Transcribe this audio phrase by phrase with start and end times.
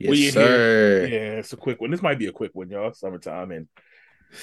[0.00, 1.06] Yes, We sir.
[1.06, 1.90] Yeah, it's a quick one.
[1.90, 2.92] This might be a quick one, y'all.
[2.94, 3.68] Summertime and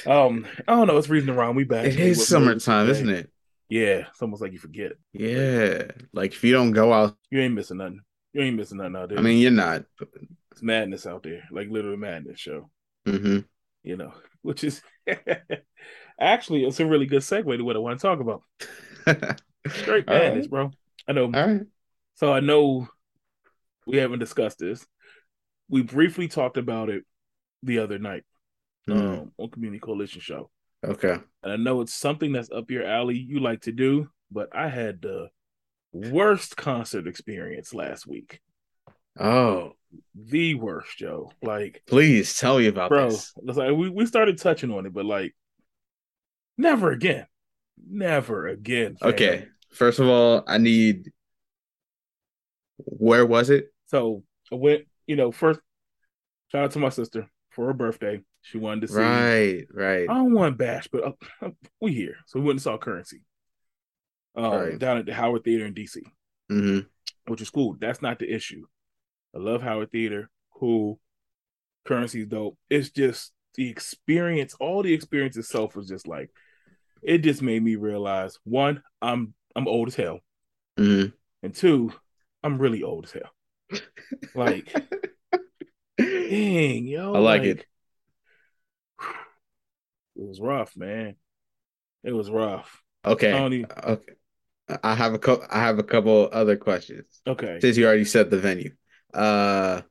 [0.05, 0.97] um, I don't know.
[0.97, 1.55] It's reading around.
[1.55, 1.87] We back.
[1.87, 3.31] It is summertime, isn't it?
[3.69, 4.93] Yeah, it's almost like you forget.
[5.13, 5.83] Yeah.
[6.13, 8.01] Like if you don't go out, You ain't missing nothing.
[8.33, 9.17] You ain't missing nothing out there.
[9.17, 9.83] I mean, you're not.
[10.51, 12.69] it's madness out there, like literally madness show.
[13.07, 13.39] Mm-hmm.
[13.83, 14.13] You know,
[14.43, 14.81] which is
[16.19, 18.43] actually it's a really good segue to what I want to talk about.
[19.67, 20.49] Straight madness, right.
[20.49, 20.71] bro.
[21.07, 21.25] I know.
[21.25, 21.61] All right.
[22.15, 22.87] So I know
[23.87, 24.85] we haven't discussed this.
[25.69, 27.03] We briefly talked about it
[27.63, 28.23] the other night
[28.87, 29.19] Mhm.
[29.21, 30.49] um, on Community Coalition Show.
[30.83, 31.17] Okay.
[31.43, 34.69] And I know it's something that's up your alley you like to do, but I
[34.69, 35.29] had the
[35.91, 38.39] worst concert experience last week.
[39.19, 39.73] Oh,
[40.13, 41.31] The worst, Joe.
[41.41, 43.33] Like, please tell me about bro, this.
[43.37, 45.35] like we, we started touching on it, but like
[46.57, 47.25] never again.
[47.89, 48.97] Never again.
[48.97, 49.09] fam.
[49.09, 49.47] Okay.
[49.71, 51.11] First of all, I need.
[52.77, 53.73] Where was it?
[53.87, 55.59] So I went, you know, first
[56.51, 58.21] shout out to my sister for her birthday.
[58.43, 59.67] She wanted to see Right.
[59.73, 60.09] Right.
[60.09, 61.49] I don't want to bash, but uh,
[61.81, 62.17] we here.
[62.27, 63.21] So we went and saw currency.
[64.35, 64.79] Um, Right.
[64.79, 66.01] down at the Howard Theater in DC.
[66.49, 66.79] hmm
[67.27, 67.75] which is cool.
[67.79, 68.65] That's not the issue.
[69.35, 70.29] I love Howard Theater.
[70.53, 70.97] Cool.
[71.85, 72.57] Currency's dope.
[72.69, 76.29] It's just the experience, all the experience itself was just like
[77.01, 80.19] it just made me realize one, I'm I'm old as hell.
[80.77, 81.05] hmm
[81.43, 81.91] And two,
[82.43, 83.31] I'm really old as hell.
[84.35, 84.73] Like,
[85.97, 87.13] dang, yo.
[87.13, 87.65] I like it.
[90.15, 91.15] It was rough, man.
[92.03, 92.81] It was rough.
[93.05, 93.31] Okay.
[93.33, 94.13] I Okay.
[94.83, 97.21] I have a co- I have a couple other questions.
[97.25, 97.59] Okay.
[97.61, 98.71] Since you already said the venue.
[99.13, 99.81] Uh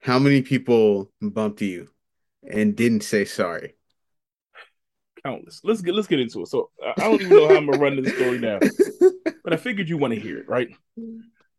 [0.00, 1.88] how many people bumped you
[2.48, 3.76] and didn't say sorry?
[5.24, 5.60] Countless.
[5.64, 6.48] Let's get let's get into it.
[6.48, 8.60] So I don't even know how I'm gonna run this story down.
[9.44, 10.68] But I figured you want to hear it, right?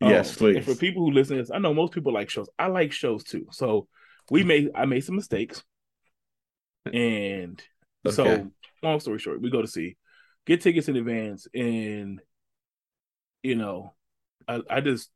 [0.00, 0.56] Yes, Um, please.
[0.56, 2.48] And for people who listen to this, I know most people like shows.
[2.58, 3.46] I like shows too.
[3.50, 3.88] So
[4.30, 5.62] we made I made some mistakes.
[6.92, 7.62] And
[8.06, 9.96] so long story short, we go to see,
[10.46, 12.20] get tickets in advance, and
[13.42, 13.94] you know,
[14.48, 15.10] I, I just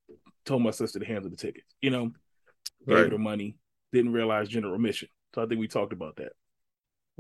[0.45, 2.13] told my sister to handle the tickets, you know,
[2.89, 3.11] gave Right.
[3.11, 3.57] the money,
[3.93, 5.09] didn't realize general admission.
[5.35, 6.33] So I think we talked about that.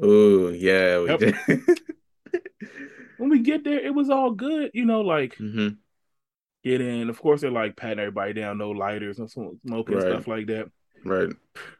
[0.02, 1.16] Oh, yeah, we Yep.
[1.16, 1.36] did.
[3.16, 5.81] When we get there, it was all good, you know, like hmm
[6.64, 7.08] get in.
[7.10, 10.06] Of course, they're like patting everybody down, no lighters, no sm- smoking, Right.
[10.06, 10.70] stuff like that.
[11.04, 11.30] Right.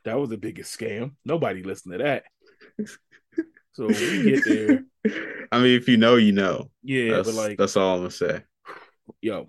[0.05, 1.13] That was the biggest scam.
[1.25, 2.25] Nobody listened to that.
[3.75, 4.85] So we get there,
[5.51, 6.71] I mean, if you know, you know.
[6.83, 8.43] yeah, that's, but like, that's all I'm gonna say.
[9.23, 9.49] yo,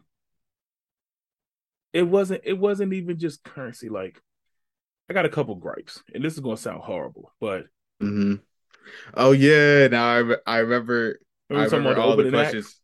[1.92, 2.40] it wasn't.
[2.46, 3.90] It wasn't even just currency.
[3.90, 4.22] Like,
[5.10, 7.66] I got a couple gripes, and this is gonna sound horrible, but
[8.02, 8.36] Mm-hmm.
[9.14, 11.20] Oh yeah, now I I remember
[11.50, 12.80] I remember talking remember all the questions.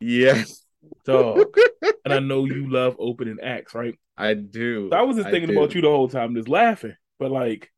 [0.00, 0.61] Yes,
[1.04, 1.56] dog.
[2.04, 3.98] and I know you love opening acts, right?
[4.16, 4.90] I do.
[4.92, 6.96] So I was just thinking about you the whole time, just laughing.
[7.18, 7.70] But like,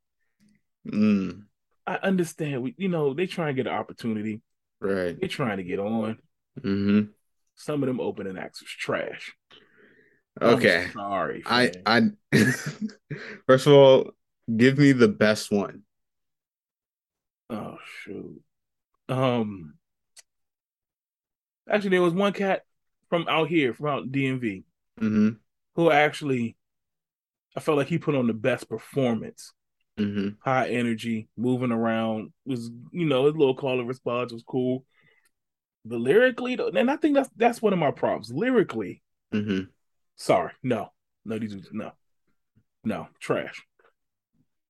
[0.87, 1.47] Mm,
[1.87, 2.63] I understand.
[2.63, 4.41] We, you know, they try and get an opportunity.
[4.81, 5.17] right.
[5.21, 6.19] They're trying to get on.
[6.63, 7.15] hmm
[7.57, 9.35] Some of them opening acts was trash.
[10.41, 10.91] I'm Okay.
[10.93, 11.43] sorry.
[11.47, 11.73] I.
[11.87, 12.11] I
[13.47, 14.11] first of all,
[14.57, 15.83] give me the best one.
[17.49, 18.43] Oh shoot.
[19.09, 19.75] Um.
[21.69, 22.65] Actually, there was one cat
[23.15, 24.65] from out here, from out DMV,
[24.99, 25.29] hmm
[25.77, 26.57] who actually,
[27.57, 29.53] I felt like he put on the best performance.
[29.97, 34.85] hmm High energy, moving around was, you know, his little call and response was cool.
[35.85, 38.33] But lyrically, though, and I think that's that's one of my problems.
[38.33, 39.01] Lyrically,
[39.31, 39.61] hmm
[40.17, 40.89] sorry, no,
[41.25, 41.93] no, these no,
[42.83, 43.65] no, trash.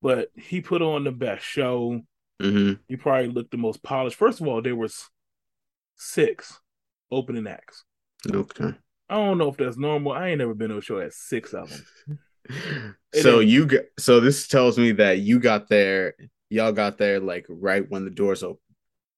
[0.02, 2.02] But he put on the best show.
[2.42, 4.18] hmm He probably looked the most polished.
[4.18, 5.08] First of all, there was
[5.96, 6.60] six
[7.10, 7.84] opening acts.
[8.32, 8.72] Okay.
[9.08, 10.12] I don't know if that's normal.
[10.12, 11.84] I ain't never been to a show at six of them.
[13.14, 16.14] So you got so this tells me that you got there,
[16.50, 18.58] y'all got there like right when the doors open.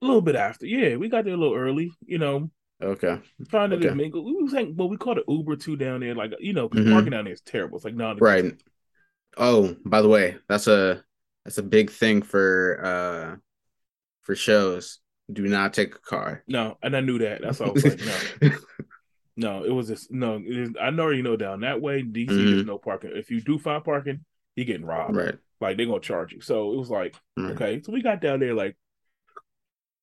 [0.02, 1.90] A little bit after, yeah, we got there a little early.
[2.04, 2.50] You know,
[2.82, 3.18] Okay.
[3.48, 3.94] trying to Okay.
[3.94, 4.22] mingle.
[4.22, 6.14] We was like, well, we called it Uber too down there.
[6.14, 6.92] Like, you know, Mhm.
[6.92, 7.76] parking down there is terrible.
[7.76, 8.54] It's like no, Right.
[9.38, 11.02] Oh, by the way, that's a
[11.44, 13.36] that's a big thing for uh
[14.22, 14.98] for shows.
[15.32, 16.44] Do not take a car.
[16.46, 17.40] no, and I knew that.
[17.40, 17.68] That's all.
[17.70, 18.18] I was like, no,
[19.36, 20.40] no, it was just no.
[20.44, 22.66] Is, I already know down that way, DC, there's Mhm.
[22.66, 23.10] no parking.
[23.14, 24.24] If you do find parking,
[24.54, 25.16] you're getting robbed.
[25.16, 25.38] right.
[25.60, 26.40] Like they're gonna charge you.
[26.40, 27.52] So it was like, Right.
[27.52, 28.76] okay, so we got down there like,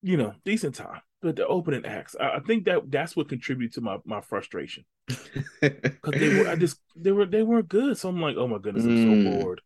[0.01, 1.01] you know, decent time.
[1.21, 4.83] But the opening acts, I, I think that that's what contributed to my my frustration
[5.61, 7.97] because they were, I just they were they weren't good.
[7.97, 9.03] So I'm like, oh my goodness, I'm Mm.
[9.03, 9.61] so bored.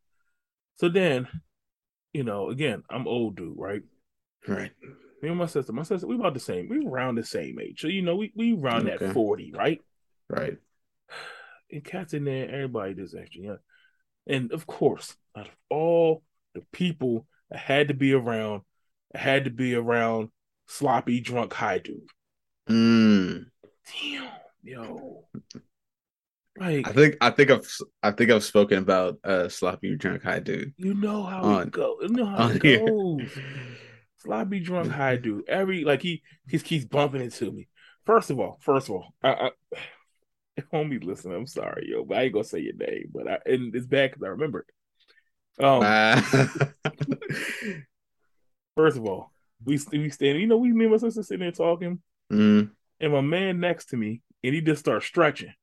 [0.76, 1.28] So then,
[2.14, 3.82] you know, again, I'm old dude, right?
[4.48, 4.72] right.
[5.22, 6.70] Me and my sister, my sister, we about the same.
[6.70, 7.82] We around the same age.
[7.82, 9.06] So you know, we we around Okay.
[9.06, 9.82] that forty, right?
[10.30, 10.58] Right.
[11.72, 13.58] And cats in there, everybody just extra young.
[14.28, 16.24] And of course, out of all
[16.54, 18.62] the people that had to be around,
[19.14, 20.30] I had to be around
[20.68, 22.10] sloppy drunk high dude.
[22.70, 23.46] Mm.
[24.02, 24.30] Damn,
[24.64, 25.26] yo.
[26.60, 30.40] Like, I think I think I've I think I've spoken about uh sloppy drunk high
[30.40, 31.98] dude you know how on it go.
[32.02, 33.30] You know how on it goes.
[34.18, 35.48] Sloppy drunk high dude.
[35.48, 37.68] Every like he he keeps bumping into me.
[38.06, 42.24] First of all, first of all, I, I homie listen, I'm sorry, yo, but I
[42.24, 45.64] ain't gonna say your name, but I and it's bad because I remember it.
[45.64, 46.22] Um, Wow.
[48.76, 49.32] first of all,
[49.64, 53.14] we we stand, you know, we me and my sister sitting there talking, Mm, and
[53.14, 55.54] my man next to me, and he just starts stretching.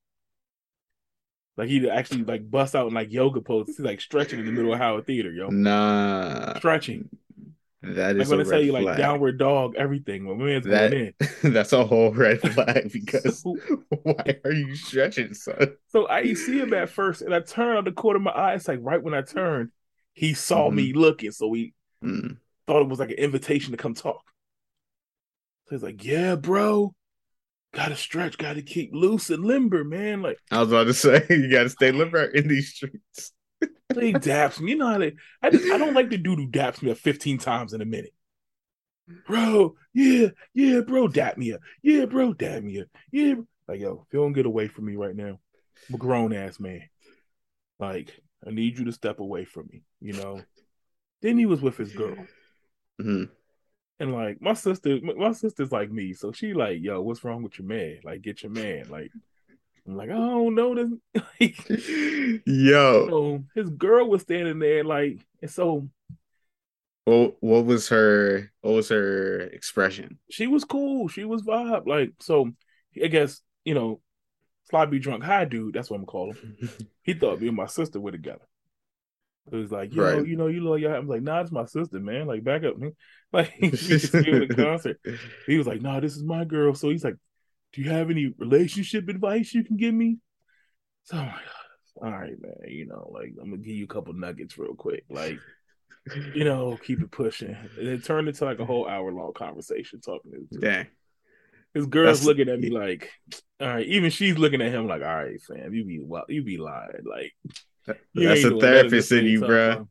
[1.56, 3.76] Like he actually like bust out in like yoga poses.
[3.76, 5.50] He's like stretching in the middle of Howard Theater, yo.
[5.50, 7.08] nah, Stretching.
[7.84, 8.98] That I'm gonna a tell red you like flag.
[8.98, 10.24] downward dog, everything.
[10.24, 11.14] My man's That going in.
[11.52, 13.56] that's a whole red flag because So,
[14.02, 15.76] why are you stretching, son?
[15.88, 18.54] so I see him at first, and I turn on the corner of my eye.
[18.54, 19.70] It's like right when I turned,
[20.12, 20.74] he saw Mhm.
[20.74, 21.72] me looking, so he
[22.02, 22.38] Mm.
[22.66, 24.22] thought it was like an invitation to come talk.
[25.66, 26.94] So he's like, "Yeah, bro,
[27.72, 31.50] gotta stretch, gotta keep loose and limber, man." Like I was about to say you
[31.50, 33.32] got to stay limber in these streets.
[33.94, 34.72] He daps me.
[34.72, 35.14] You know how they?
[35.42, 37.84] I, just- I don't like the dude who daps me up fifteen times in a
[37.84, 38.14] minute.
[39.26, 41.60] Bro, yeah, yeah, bro, dap me up.
[41.82, 42.88] Yeah, bro, dap me up.
[43.12, 43.34] Yeah,
[43.68, 45.38] like yo, if you don't get away from me right now,
[45.88, 46.82] I'm a grown ass man.
[47.78, 49.82] Like I need you to step away from me.
[50.00, 50.40] You know.
[51.22, 52.16] Then he was with his girl.
[53.00, 53.30] Mhm.
[53.98, 57.58] And like my sister, my sister's like me, so she like, yo, what's wrong with
[57.58, 58.00] your man?
[58.04, 58.88] Like, get your man.
[58.90, 59.10] Like,
[59.86, 61.22] I'm like, oh don't this.
[61.40, 61.56] like,
[62.46, 65.88] Yo, know, his girl was standing there, like, and so
[67.04, 70.18] what what was her what was her expression?
[70.30, 71.08] she was cool.
[71.08, 71.86] She was vibe.
[71.86, 72.50] Like, so
[73.02, 74.00] I guess you know,
[74.70, 75.74] sloppy drunk high dude.
[75.74, 76.34] That's what I'm calling.
[76.36, 76.70] him.
[77.02, 78.46] He thought me and my sister were together.
[79.52, 80.26] It was like, yo, Right.
[80.26, 80.82] you know, you look.
[80.82, 82.26] I'm like, nah, it's my sister, man.
[82.26, 82.92] Like, back up, man.
[83.32, 85.00] Like, came to the concert.
[85.46, 87.16] He was like, "No, nah, this is my girl." So he's like,
[87.74, 90.18] "Do you have any relationship advice you can give me?"
[91.04, 91.42] So I'm like,
[92.02, 92.54] "All right, man.
[92.68, 95.04] You know, like I'm gonna give you a couple nuggets real quick.
[95.10, 95.38] Like,
[96.34, 100.00] you know, keep it pushing." And it turned into like a whole hour long conversation
[100.00, 100.86] talking to his, Dang.
[101.74, 103.10] his girl's That's- looking at me like,
[103.60, 106.42] "All right." Even she's looking at him like, "All right, fam, you be well, you
[106.42, 107.32] be lying." Like,
[108.14, 109.72] That's a therapist in you, bro.
[109.72, 109.88] um,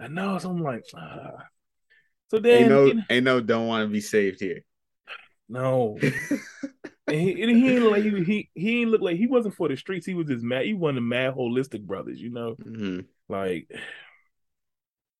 [0.00, 0.36] I know.
[0.38, 1.44] So I'm like, ah.
[2.28, 4.62] So then, Ain't no you know, ain't no don't want to be saved here.
[5.48, 5.96] no.
[7.08, 9.68] And he, and he ain't like he, he he ain't look like he wasn't for
[9.68, 10.06] the streets.
[10.06, 10.64] He was just mad.
[10.64, 12.56] He one of the mad holistic brothers, you know.
[12.56, 13.04] Mhm.
[13.28, 13.70] Like,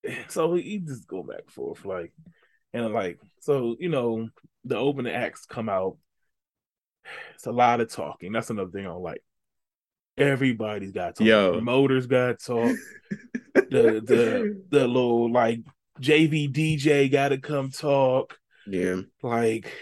[0.28, 2.12] so he just go back and forth, like,
[2.72, 4.28] and like, so you know,
[4.64, 5.96] the opening acts come out.
[7.34, 8.32] It's a lot of talking.
[8.32, 9.22] That's another thing I don't like.
[10.18, 11.26] Everybody's got to talk.
[11.26, 11.52] Yo.
[11.52, 12.76] Promoters got to talk.
[13.68, 15.60] The the the little like
[16.00, 18.38] JV DJ got to come talk.
[18.66, 19.00] yeah.
[19.22, 19.72] Like,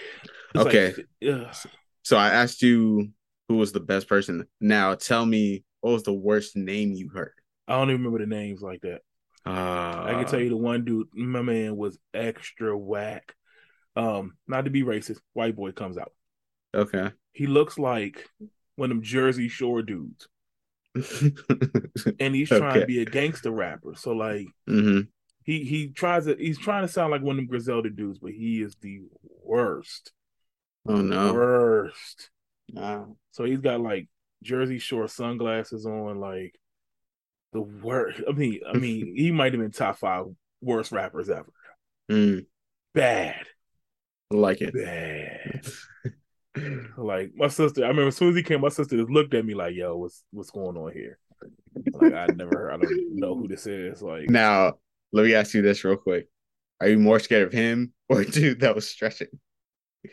[0.56, 0.95] Okay.
[1.21, 1.55] like.
[2.05, 3.11] So I asked you
[3.49, 4.47] who was the best person.
[4.61, 7.35] Now tell me what was the worst name you heard?
[7.67, 9.03] I don't even remember the names like that.
[9.47, 9.51] Uh,
[10.05, 13.35] I can tell you the one dude, my man was extra whack.
[13.97, 16.12] Um, not to be racist, white boy comes out.
[16.75, 17.12] Okay.
[17.33, 18.31] He looks like
[18.77, 20.27] one of them Jersey Shore dudes,
[22.19, 22.81] and he's trying Okay.
[22.81, 23.95] to be a gangster rapper.
[23.97, 25.09] So like hmm
[25.45, 28.32] he he tries to he's trying to sound like one of them Griselda dudes, but
[28.32, 29.03] he is the
[29.44, 30.13] worst,
[30.86, 31.32] Oh no.
[31.32, 32.31] worst.
[32.72, 33.17] no.
[33.32, 34.08] So he's got like
[34.43, 36.55] Jersey Shore sunglasses on, like
[37.53, 38.20] the worst.
[38.29, 40.26] I mean, I mean, he might have been top five
[40.60, 41.53] worst rappers ever.
[42.10, 42.46] Mm,
[42.93, 43.46] Bad.
[44.32, 44.74] I like it.
[44.74, 45.67] bad.
[46.96, 49.44] Like my sister, I remember as soon as he came, my sister just looked at
[49.44, 51.19] me like, "Yo, what's what's going on here?"
[51.93, 54.00] Like I never, I don't know who this is.
[54.03, 54.74] Like, Now,
[55.12, 56.29] let me ask you this real quick.
[56.81, 59.26] Are you more scared of him or dude that was stretching?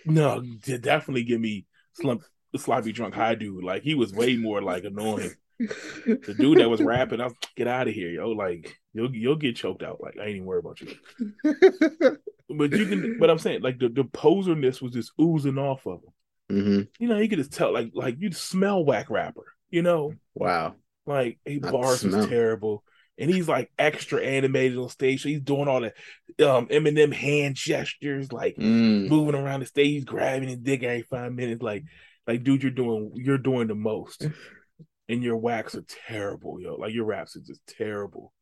[0.05, 3.63] No, definitely give me slump, the sloppy drunk high dude.
[3.63, 5.35] Like he was way more like annoying.
[6.25, 8.29] The dude that was rapping, I was get out of here, yo.
[8.29, 10.01] Like you'll you'll get choked out.
[10.01, 12.17] Like I ain't even worried about you.
[12.49, 16.01] But you can, but I'm saying like the the poserness was just oozing off of
[16.49, 16.57] him.
[16.57, 19.45] hmm You know, you could just tell, like like you smell whack rapper.
[19.69, 20.75] You know, Wow.
[21.05, 22.83] Like a bars was terrible.
[23.21, 25.21] And he's like extra animated on stage.
[25.23, 25.93] So he's doing all the
[26.49, 29.07] um Eminem hand gestures, like Mm.
[29.07, 31.61] moving around the stage, grabbing his dick every five minutes.
[31.61, 31.83] Like,
[32.27, 34.27] like, dude, you're doing you're doing the most.
[35.07, 36.75] And your whacks are terrible, yo.
[36.75, 38.33] Like your raps are just terrible.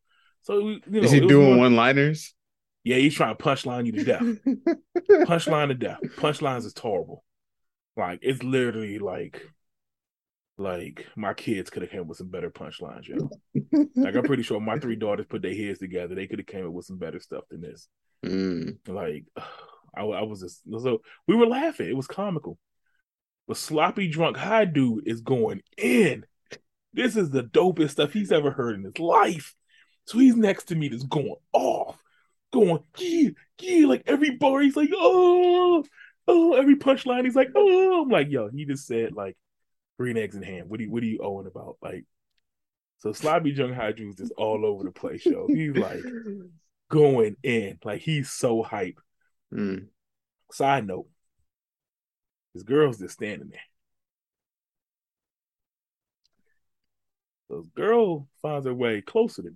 [0.43, 2.33] So you know, Is he doing one- one liners?
[2.85, 4.21] Yeah, he's trying to punchline you to death.
[5.27, 5.99] punchline to death.
[6.15, 7.23] Punchlines is horrible.
[7.97, 9.41] Like it's literally like
[10.59, 13.29] like my kids could have came up with some better punchlines, yo.
[13.95, 16.67] like I'm pretty sure my three daughters put their heads together, they could have came
[16.67, 17.87] up with some better stuff than this.
[18.25, 18.77] Mm.
[18.87, 19.25] Like
[19.95, 21.89] I, I was just so we were laughing.
[21.89, 22.57] It was comical.
[23.47, 26.25] But sloppy drunk high dude is going in.
[26.93, 29.55] This is the dopest stuff he's ever heard in his life.
[30.05, 31.97] So he's next to me, that's going off,
[32.51, 33.87] going yeah, yeah.
[33.87, 35.83] Like every bar, he's like, oh,
[36.27, 36.53] oh.
[36.53, 38.03] Every punchline, he's like, oh.
[38.03, 39.37] I'm like, yo, he just said like
[39.99, 40.69] green eggs in ham.
[40.69, 41.77] What are you, what are you owing about?
[41.81, 42.05] Like,
[42.99, 45.47] so sloppy drunk high dude is all over the place, yo.
[45.47, 46.01] He's like
[46.89, 48.99] going in, like he's so hype.
[49.53, 49.87] Mm.
[50.51, 51.07] Side note,
[52.53, 53.59] this girl's just standing there.
[57.49, 59.55] So girl finds her way closer to me.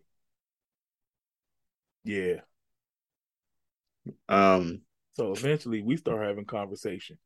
[2.04, 2.42] Yeah.
[4.28, 4.82] Um.
[5.14, 7.18] So eventually we start having conversation.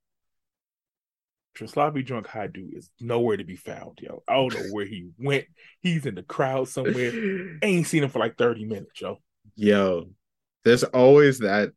[1.66, 4.22] Sloppy drunk high dude is nowhere to be found, yo.
[4.28, 5.46] I don't know where he went.
[5.82, 7.12] He's in the crowd somewhere.
[7.64, 9.18] Ain't seen him for like 30 minutes, yo.
[9.56, 10.10] Yo,
[10.64, 11.72] there's always that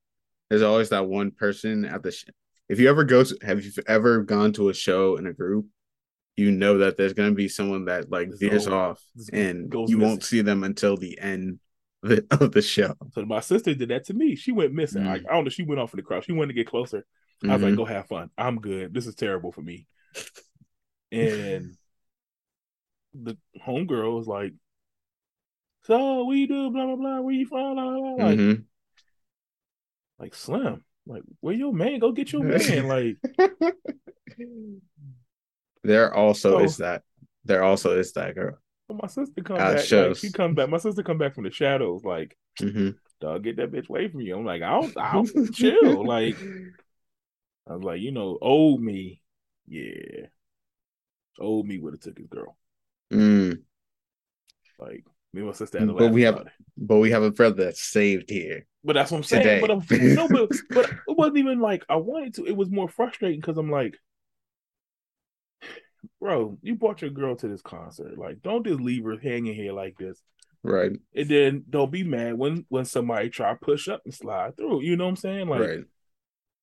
[0.51, 2.27] there's always that one person at the sh-
[2.69, 5.67] if you ever go to have you ever gone to a show in a group
[6.37, 9.01] you know that there's going to be someone that like veers off
[9.33, 10.01] and you missing.
[10.01, 11.61] won't see them until the end
[12.03, 15.03] of the, of the, show so my sister did that to me she went missing
[15.03, 15.07] mm.
[15.07, 17.05] like, i don't know she went off in the crowd she wanted to get closer
[17.43, 17.51] mm-hmm.
[17.51, 17.77] i was like mm-hmm.
[17.77, 19.87] go have fun i'm good this is terrible for me
[21.13, 21.75] and
[23.15, 24.53] the homegirl was like
[25.85, 28.27] so what you do blah blah blah where you from blah, blah, blah.
[28.27, 28.63] Like, mm-hmm
[30.21, 31.99] like Slim, like where your man?
[31.99, 33.17] Go get your man.
[35.83, 36.65] Like there also oh.
[36.65, 37.03] is that.
[37.45, 38.59] There also is that girl.
[38.91, 39.91] My sister come back.
[39.91, 40.69] Like, she comes back.
[40.69, 42.05] My sister come back from the shadows.
[42.05, 42.91] Like, mm-hmm.
[43.21, 44.37] dog, get that bitch away from you.
[44.37, 46.07] I'm like, I'll, I'll chill.
[46.07, 46.37] Like,
[47.71, 49.23] I was like, you know, old me,
[49.69, 50.27] yeah,
[51.39, 52.57] old me would have took his girl.
[53.13, 53.63] Mm.
[54.79, 55.87] Like, me and my sister.
[55.87, 58.67] but we have, but we have a brother that's saved here.
[58.83, 59.43] But that's what I'm saying.
[59.45, 59.61] Today.
[59.61, 62.47] But I'm, no, but, but it wasn't even like I wanted to.
[62.47, 63.97] It was more frustrating because I'm like,
[66.21, 68.19] bro, you brought your girl to this concert.
[68.19, 70.21] Like, don't just leave her hanging here like this.
[70.65, 70.93] Right.
[71.15, 74.83] And then don't be mad when when somebody try push up and slide through.
[74.83, 75.49] You know what I'm saying?
[75.49, 75.85] Like, right.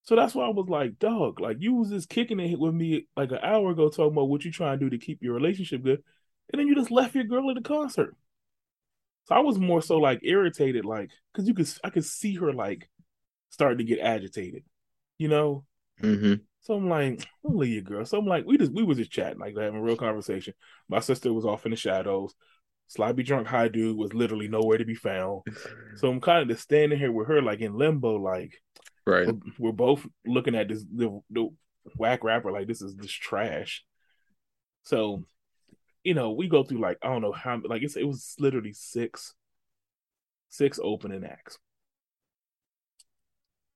[0.08, 3.06] So that's why I was like, dog, like you was just kicking it with me
[3.14, 5.84] like an hour ago, talking about what you trying to do to keep your relationship
[5.84, 6.02] good,
[6.50, 8.16] and then you just left your girl at the concert.
[9.26, 12.54] So I was more so like irritated, like because you could I could see her
[12.54, 12.88] like
[13.50, 14.64] starting to get agitated,
[15.18, 15.66] you know.
[16.02, 16.36] Mm-hmm.
[16.60, 18.06] So I'm like, don't leave your girl.
[18.06, 20.54] So I'm like, we just we was just chatting, like having a real conversation.
[20.88, 22.34] My sister was off in the shadows.
[22.86, 25.42] Sloppy drunk high dude was literally nowhere to be found.
[25.96, 28.54] So I'm kind of just standing here with her, like in limbo, like
[29.08, 29.26] right.
[29.26, 31.48] We're, we're both looking at this the, the
[31.96, 33.84] whack rapper, like this is this trash.
[34.84, 35.24] So
[36.04, 38.72] you know, we go through like I don't know how like it's it was literally
[38.72, 39.34] six
[40.48, 41.58] six opening acts.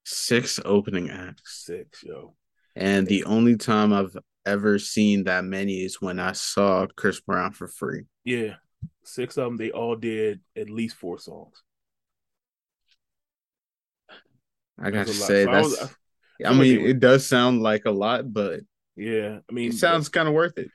[0.05, 1.65] Six opening acts.
[1.65, 2.35] Six, yo.
[2.75, 7.53] And the only time I've ever seen that many is when I saw Chris Brown
[7.53, 8.05] for free.
[8.25, 8.55] Yeah.
[9.05, 11.63] Six of them, they all did at least four songs.
[14.83, 15.79] I got to say, so that's.
[15.79, 15.95] I, was,
[16.45, 18.61] I, I mean, it does sound like a lot, but
[18.97, 20.69] yeah, I mean, it sounds kind of worth it.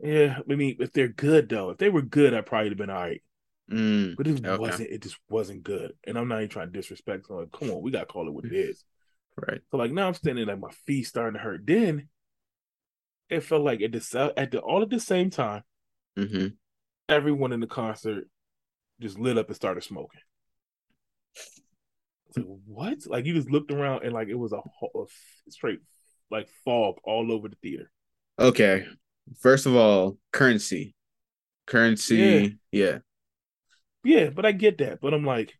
[0.00, 2.90] Yeah, I mean, if they're good though, if they were good, I probably have been
[2.90, 3.22] all right.
[3.70, 4.58] Mm, but it okay.
[4.58, 4.90] wasn't.
[4.90, 5.92] It just wasn't good.
[6.06, 7.26] And I'm not even trying to disrespect.
[7.26, 8.84] So like, come on, we gotta call it what it is.
[9.36, 9.60] Right.
[9.70, 11.66] So like now I'm standing like my feet starting to hurt.
[11.66, 12.08] Then
[13.30, 15.62] it felt like at the at the all at the same time,
[16.18, 16.48] mm-hmm.
[17.08, 18.24] everyone in the concert
[19.00, 20.20] just lit up and started smoking.
[22.36, 22.98] Like, what?
[23.06, 25.04] Like you just looked around and like it was a, a
[25.50, 25.80] straight
[26.30, 27.90] like fog all over the theater.
[28.38, 28.86] Okay,
[29.40, 30.94] First of all, currency.
[31.66, 32.80] Currency, yeah.
[32.80, 32.98] yeah.
[34.04, 35.00] Yeah, but I get that.
[35.00, 35.54] But I'm like,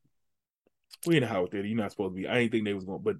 [1.06, 1.66] we in a Howard Theater.
[1.66, 2.28] You're not supposed to be.
[2.28, 3.16] I didn't think they was going, but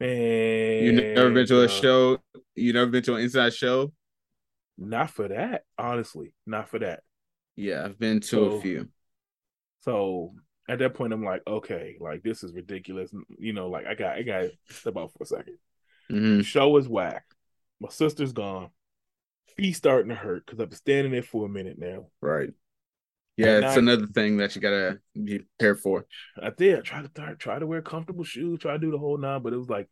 [0.00, 0.84] man.
[0.84, 2.18] You never been to a uh, show?
[2.54, 3.92] You never been to an inside show?
[4.78, 6.32] Not for that, honestly.
[6.46, 7.00] Not for that.
[7.56, 8.88] Yeah, I've been to so, a few.
[9.80, 10.34] So
[10.68, 13.10] at that point, I'm like, okay, like this is ridiculous.
[13.38, 15.56] You know, like I got, I got step out for a 2nd
[16.10, 16.38] mm-hmm.
[16.38, 17.24] The show is whack.
[17.80, 18.70] My sister's gone
[19.56, 22.06] feet starting to hurt because I've been standing there for a minute now.
[22.20, 22.50] Right.
[23.36, 26.06] Yeah, it's I, another thing that you gotta be prepared for.
[26.42, 26.78] I did.
[26.78, 29.42] I tried to start, try to wear comfortable shoes, try to do the whole nine,
[29.42, 29.88] but it was like,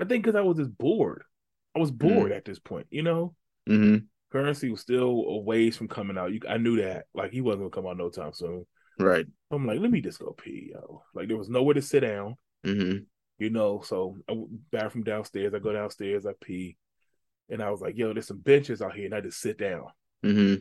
[0.00, 1.22] I think because I was just bored.
[1.76, 2.32] I was bored mm-hmm.
[2.32, 3.34] at this point, you know.
[3.68, 4.04] Mm-hmm.
[4.32, 6.32] Currency was still a ways from coming out.
[6.32, 7.04] You, I knew that.
[7.14, 8.64] Like he wasn't gonna come out no time soon.
[8.98, 9.26] Right.
[9.50, 11.02] I'm like, let me just go pee, yo.
[11.14, 12.36] Like there was nowhere to sit down.
[12.64, 13.04] Mm-hmm.
[13.38, 14.34] You know, so I
[14.70, 15.52] bathroom downstairs.
[15.54, 16.26] I go downstairs.
[16.26, 16.76] I pee.
[17.48, 19.86] and I was like, "Yo, there's some benches out here," and I just sit down.
[20.22, 20.54] hmm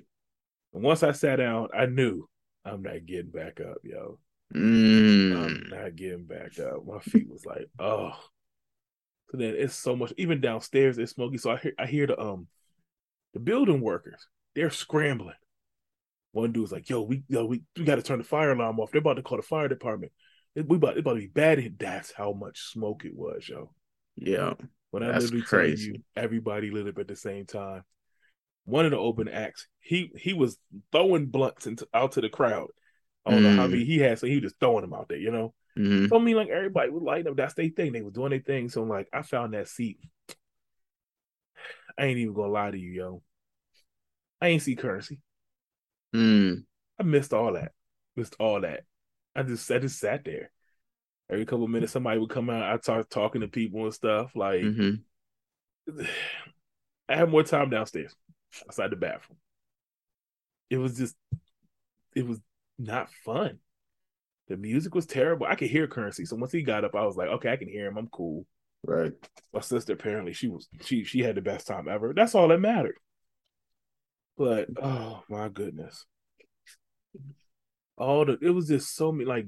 [0.74, 2.28] And once I sat down, I knew
[2.66, 4.18] I'm not getting back up, yo.
[4.54, 5.70] I'm Mm.
[5.70, 6.86] not getting back up.
[6.86, 8.12] My feet was like, oh.
[9.30, 10.12] So then it's so much.
[10.18, 11.38] Even downstairs, it's smoky.
[11.38, 12.48] So I hear I hear the um
[13.34, 14.28] the building workers.
[14.56, 15.36] They're scrambling.
[16.34, 18.92] One dude's like, "Yo, we yo we, we got to turn the fire alarm off.
[18.92, 20.12] They're about to call the fire department.
[20.56, 23.48] It, we about it about to be bad." And that's how much smoke it was,
[23.48, 23.72] yo.
[24.16, 24.54] Yeah.
[24.92, 27.84] When I That's literally tell you, everybody lit up at the same time.
[28.66, 30.58] One of the open acts, he he was
[30.92, 32.70] throwing blunts into, out to the crowd.
[33.26, 33.72] I don't know how Mm.
[33.72, 35.54] many he had, so he was just throwing them out there, you know.
[35.76, 37.38] hmm So I mean, like everybody was lighting up.
[37.38, 37.94] That's their thing.
[37.94, 38.70] They was doing their thing.
[38.70, 40.00] So I'm like, I found that seat.
[41.98, 43.24] I ain't even gonna lie to you, yo.
[44.42, 45.20] I ain't see currency.
[46.14, 46.64] Mm.
[47.00, 47.72] I missed all that.
[48.16, 48.84] Missed all that.
[49.36, 50.52] I just I just sat there.
[51.30, 52.64] Every couple of minutes, somebody would come out.
[52.64, 54.36] I start talking to people and stuff.
[54.36, 54.96] Like hmm
[57.10, 58.16] I had more time downstairs,
[58.68, 59.38] outside the bathroom.
[60.70, 61.16] It was just,
[62.16, 62.40] it was
[62.80, 63.60] not fun.
[64.48, 65.46] The music was terrible.
[65.46, 66.26] I could hear currency.
[66.26, 67.98] So once he got up, I was like, okay, I can hear him.
[67.98, 68.46] I'm cool.
[68.84, 69.14] Right.
[69.54, 72.14] My sister apparently she was she she had the best time ever.
[72.14, 72.96] That's all that mattered.
[74.42, 76.06] But oh my goodness.
[77.98, 79.46] All the it was just so many like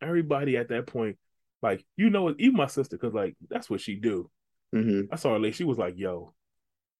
[0.00, 1.16] everybody at that point,
[1.60, 4.30] like you know, even my sister, because like that's what she do.
[4.72, 5.56] hmm I saw her late.
[5.56, 6.34] she was like, yo,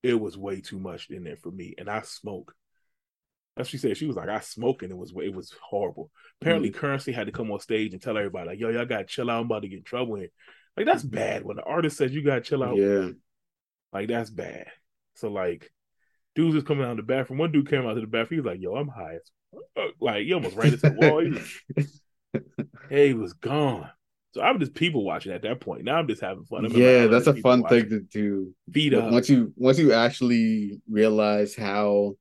[0.02, 1.74] it was way too much in there for me.
[1.78, 2.54] And I smoke.
[3.56, 6.10] As she said, she was like, I smoke and it was it was horrible.
[6.40, 9.30] Apparently, currency had to come on stage and tell everybody, like, yo, y'all gotta chill
[9.30, 10.30] out, I'm about to get in trouble here.
[10.76, 11.44] Like, that's bad.
[11.44, 13.10] When the artist says you gotta chill out, Yeah.
[13.92, 14.66] like that's bad.
[15.14, 15.70] So like
[16.38, 17.38] dudes was coming out of the bathroom.
[17.38, 19.30] One dude came out to the bathroom, he was like, yo, I'm high as
[19.76, 21.18] fuck." like he almost ran into the wall.
[21.24, 22.00] He was,
[22.90, 23.90] he was gone.
[24.34, 25.84] So I'm just people watching at that point.
[25.84, 26.64] Now I'm just having fun.
[26.66, 27.80] I'm yeah, that's a fun watching.
[27.80, 28.54] thing to do.
[28.68, 29.10] But up.
[29.10, 32.14] once you once you actually realize how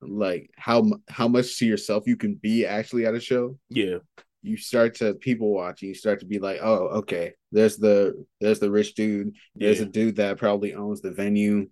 [0.00, 3.98] like how how much to yourself you can be actually at a show, Yeah.
[4.42, 8.26] you start to people watch and you start to be like, oh, okay, there's the
[8.40, 9.86] there's the rich dude, there's Yeah.
[9.86, 11.68] a dude that probably owns the venue,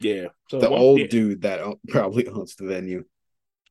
[0.00, 0.28] Yeah.
[0.50, 1.06] So the once- old yeah.
[1.06, 3.04] dude that probably owns the venue.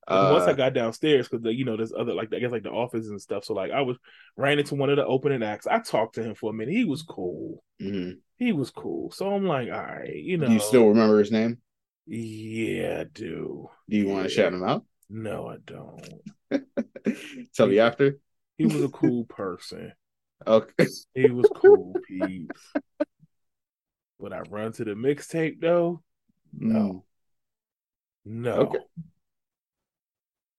[0.05, 2.63] And once I Uh, got downstairs, because you know, there's other like I guess like
[2.63, 3.45] the office and stuff.
[3.45, 3.97] So like I was
[4.35, 5.65] ran into one of the opening acts.
[5.65, 6.73] I talked to him for a minute.
[6.73, 7.63] He was cool.
[7.81, 8.17] mhm.
[8.35, 9.11] He was cool.
[9.11, 10.47] So I'm like, all right, you know.
[10.47, 11.59] Do you still remember his name?
[12.05, 13.69] Yeah, I do.
[13.89, 14.83] Do you want to shout him out?
[15.09, 16.21] No, I don't.
[17.55, 18.19] Tell me after.
[18.57, 19.93] He was a cool person.
[20.45, 20.87] Okay.
[21.15, 22.73] He was cool, peeps.
[24.19, 26.01] Would I run to the mixtape though?
[26.57, 27.03] No.
[28.25, 28.53] No.
[28.53, 28.79] Okay.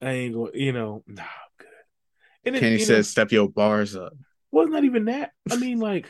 [0.03, 1.29] I ain't going, you know, nah, I'm
[1.59, 1.69] good.
[2.45, 4.13] And it, Kenny you know, says, "Step your bars up."
[4.51, 5.33] well, not even that.
[5.51, 6.09] I mean, like,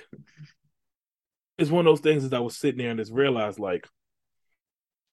[1.58, 3.86] it's one of those things that I was sitting there and just realized, like,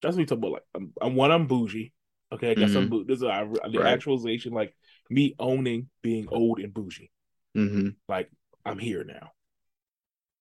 [0.01, 0.51] that's what you talk about.
[0.53, 1.93] Like, I'm, I'm one, I'm bougie.
[2.33, 3.93] Okay, I guess I'm bou- this is a, the Right.
[3.93, 4.73] actualization, like
[5.09, 7.11] me owning being old and bougie.
[7.53, 8.31] hmm Like,
[8.65, 9.31] I'm here now.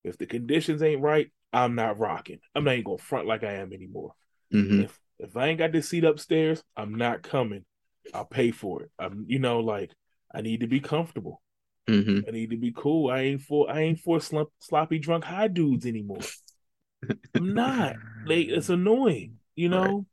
[0.05, 2.41] If the conditions ain't right, I'm not rocking.
[2.55, 4.15] I'm not even gonna front like I am anymore.
[4.53, 7.65] hmm If if I ain't got this seat upstairs, I'm not coming.
[8.15, 8.91] I'll pay for it.
[8.99, 9.93] I'm, you know, like
[10.35, 11.43] I need to be comfortable.
[11.89, 13.11] hmm I need to be cool.
[13.11, 16.31] I ain't for I ain't for slump, sloppy drunk high dudes anymore.
[17.35, 17.97] I'm not.
[18.25, 20.07] Like it's annoying, you know.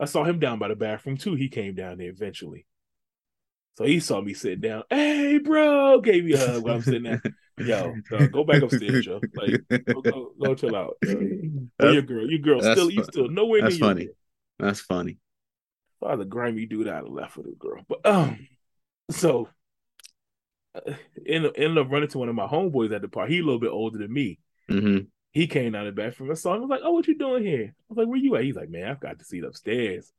[0.00, 1.36] I saw him down by the bathroom too.
[1.36, 2.66] He came down there eventually.
[3.78, 4.82] So he saw me sitting down.
[4.90, 7.22] Hey, bro, gave me a hug while I'm sitting there.
[7.56, 9.24] Yo, dog, go back upstairs, yo.
[9.32, 9.60] Like,
[9.92, 10.98] go, go, go chill out.
[11.04, 11.30] Yo.
[11.78, 12.28] Your girl?
[12.28, 13.94] Your girl That's still, you still nowhere near that's your funny.
[13.94, 14.14] girl.
[14.58, 15.18] That's funny.
[16.00, 17.84] Father grimy dude I'd have left with a girl.
[17.88, 18.48] But um,
[19.10, 19.48] so
[20.74, 20.94] uh,
[21.26, 23.30] end ended up running to one of my homeboys at the park.
[23.30, 24.38] He a little bit older than me.
[24.68, 26.58] hmm He came out of the bathroom and saw him.
[26.58, 28.56] I was like, "Oh, what you doing here?" I was like, "Where you at?" He's
[28.56, 30.12] like, "Man, I've got the seat upstairs."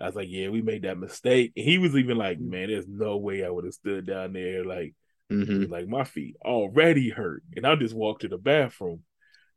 [0.00, 2.88] I was like, "Yeah, we made that mistake." And he was even like, "Man, there's
[2.88, 4.64] no way I would have stood down there.
[4.64, 4.94] Like,
[5.30, 9.04] hmm like my feet already hurt." And I just walked to the bathroom.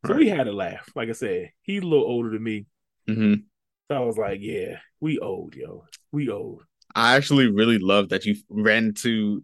[0.07, 0.21] So Right.
[0.21, 0.89] we had a laugh.
[0.95, 2.67] Like I said, he's a little older than me.
[3.07, 3.51] hmm
[3.89, 6.63] So I was like, "Yeah, we old, yo, we old."
[6.95, 9.43] I actually really love that you ran to,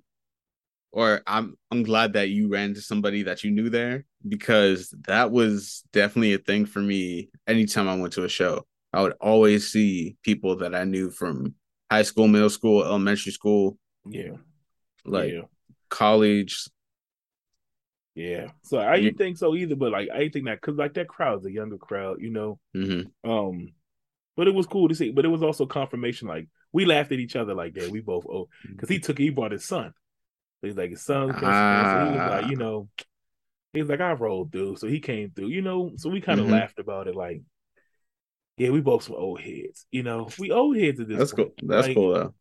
[0.91, 5.31] or I'm I'm glad that you ran to somebody that you knew there because that
[5.31, 7.29] was definitely a thing for me.
[7.47, 11.55] Anytime I went to a show, I would always see people that I knew from
[11.91, 14.37] high school, middle school, elementary school, Yeah,
[15.05, 15.41] like yeah.
[15.89, 16.67] college.
[18.15, 18.47] Yeah.
[18.63, 21.07] So I didn't think so either, but like I didn't think that because like that
[21.07, 22.59] crowd's a younger crowd, you know.
[22.73, 23.73] hmm Um,
[24.37, 25.11] but it was cool to see.
[25.11, 26.27] But it was also confirmation.
[26.27, 27.91] Like we laughed at each other, like that.
[27.91, 29.93] we both oh, because he took he brought his son.
[30.61, 31.35] So he's like his son.
[31.87, 32.29] so he was Ah.
[32.29, 32.89] like, you know,
[33.73, 35.93] he's like I rolled through, so he came through, you know.
[35.97, 36.51] So we kind of Mhm.
[36.51, 37.41] laughed about it, like
[38.57, 39.85] Yeah, we both some old heads.
[39.91, 41.19] You know, we old heads at this.
[41.19, 41.35] That's point.
[41.37, 41.53] cool.
[41.63, 42.33] That's Like, cool though.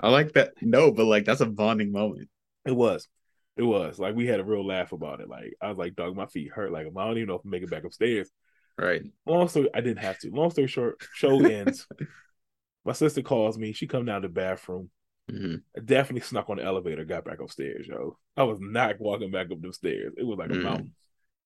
[0.00, 0.52] I like that.
[0.60, 2.28] No, but like that's a bonding moment.
[2.64, 3.08] It was.
[3.56, 3.98] It was.
[3.98, 5.28] Like we had a real laugh about it.
[5.28, 6.72] Like I was like, dog, my feet hurt.
[6.72, 8.30] Like I don't even know if I make it back upstairs.
[8.78, 9.04] Right.
[9.26, 10.30] Long story, I didn't have to.
[10.30, 11.86] Long story short, show ends.
[12.84, 13.72] My sister calls me.
[13.72, 14.90] She come down to the bathroom.
[15.30, 18.18] hmm I definitely snuck on the elevator, got back upstairs, yo.
[18.36, 20.14] I was not walking back up the stairs.
[20.16, 20.62] It was like a Mhm.
[20.62, 20.94] mountain.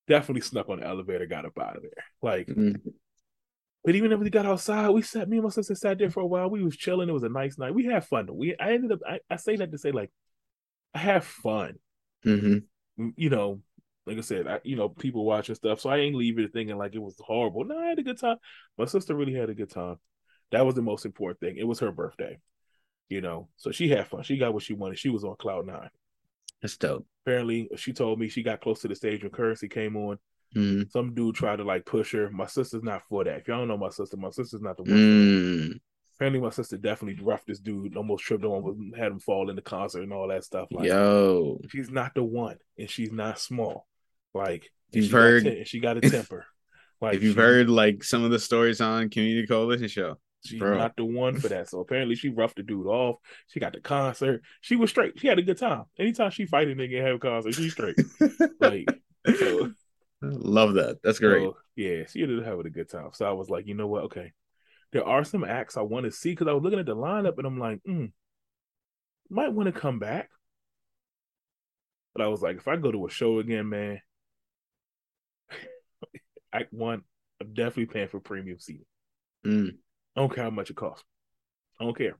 [0.09, 2.05] Definitely snuck on the elevator, got up out of there.
[2.22, 2.96] Like, Mhm.
[3.87, 5.31] But even if we got outside, we sat.
[5.31, 6.51] Me and my sister sat there for a while.
[6.51, 7.09] We was chilling.
[7.09, 7.75] It was a nice night.
[7.75, 8.29] We had fun.
[8.31, 9.01] We I ended up.
[9.09, 10.12] I, I say that to say like,
[10.94, 11.77] I have fun.
[12.25, 12.59] hmm
[13.16, 13.62] you know,
[14.07, 15.81] like I said, I, you know, people watching stuff.
[15.81, 17.64] So I ain't leave it thinking like it was horrible.
[17.64, 18.38] No, I had a good time.
[18.79, 19.96] My sister really had a good time.
[20.53, 21.57] That was the most important thing.
[21.59, 22.38] It was her birthday,
[23.09, 24.22] you know, so she had fun.
[24.22, 24.99] She got what she wanted.
[24.99, 25.90] She was on cloud nine.
[26.62, 27.07] That's dope.
[27.25, 30.18] Apparently, she told me she got close to the stage when Currency came on.
[30.55, 32.31] Hmm Some dude tried to like push her.
[32.31, 33.39] My sister's not for that.
[33.41, 34.93] If y'all don't know my sister, my sister's not the one.
[34.93, 35.81] Mm.
[36.17, 39.61] Apparently, my sister definitely roughed this dude, almost tripped him, had him fall in the
[39.63, 40.67] concert and all that stuff.
[40.71, 43.87] Like, Yo, she's not the one, and she's not small.
[44.33, 46.47] Like, You've she got heard- and she got a temper.
[47.03, 50.59] Like, if you've she- heard like some of the stories on Community Coalition Show, she's
[50.59, 50.79] bro.
[50.79, 51.69] not the one for that.
[51.69, 53.17] So apparently, she roughed the dude off.
[53.49, 54.41] She got the concert.
[54.63, 55.21] She was straight.
[55.21, 55.85] She had a good time.
[55.99, 57.97] Anytime she fight a nigga and have a concert, she's straight.
[58.61, 58.87] Like,
[59.39, 59.73] so,
[60.22, 60.98] love that.
[61.02, 61.42] That's great.
[61.42, 63.11] so, yeah, she ended up having a good time.
[63.12, 64.05] So I was like, you know what?
[64.05, 64.33] Okay,
[64.92, 67.38] there are some acts I want to see because I was looking at the lineup
[67.38, 68.12] and I'm like, mm,
[69.29, 70.31] might want to come back.
[72.14, 74.00] But I was like, if I go to a show again, man,
[76.52, 77.02] Act One,
[77.40, 78.87] I'm definitely paying for premium seating.
[79.46, 79.76] Mm.
[80.16, 81.05] I don't care how much it costs.
[81.79, 82.16] I don't care.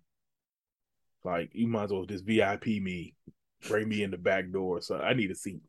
[1.25, 3.15] Like you might as well just VIP me,
[3.67, 4.81] bring me in the back door.
[4.81, 5.63] So I need a seat.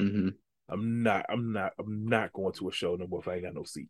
[0.00, 0.30] hmm
[0.68, 1.26] I'm not.
[1.28, 1.72] I'm not.
[1.78, 3.88] I'm not going to a show no more if I ain't got no seat.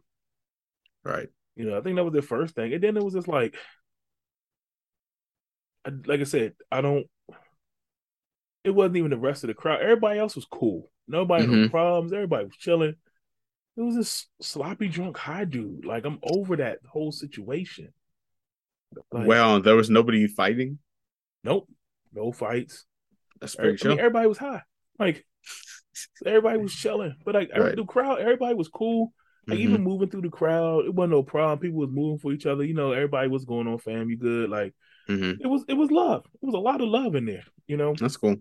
[1.04, 1.28] Right.
[1.54, 3.56] You know, I think that was the first thing, and then it was just like,
[5.86, 7.06] I, like I said, I don't.
[8.64, 9.80] It wasn't even the rest of the crowd.
[9.80, 10.90] Everybody else was cool.
[11.06, 11.70] Nobody had no Mhm.
[11.70, 12.12] problems.
[12.12, 12.96] Everybody was chilling.
[13.76, 15.84] It was this sloppy drunk high dude.
[15.84, 17.92] Like I'm over that whole situation.
[19.12, 20.78] Like, well, there was nobody fighting.
[21.44, 21.68] nope,
[22.12, 22.84] no fights.
[23.40, 24.62] That's I pretty mean, everybody was high.
[24.98, 25.26] Like
[26.24, 27.76] everybody was chilling, but like Right.
[27.76, 29.12] the crowd, everybody was cool.
[29.46, 29.62] Like Mhm.
[29.62, 31.58] even moving through the crowd, it wasn't no problem.
[31.60, 32.64] People was moving for each other.
[32.64, 34.10] You know, everybody was going on, fam.
[34.10, 34.50] You good?
[34.50, 34.74] Like
[35.08, 35.38] Mhm.
[35.40, 36.26] it was, it was love.
[36.34, 37.44] It was a lot of love in there.
[37.68, 38.36] You know, That's cool.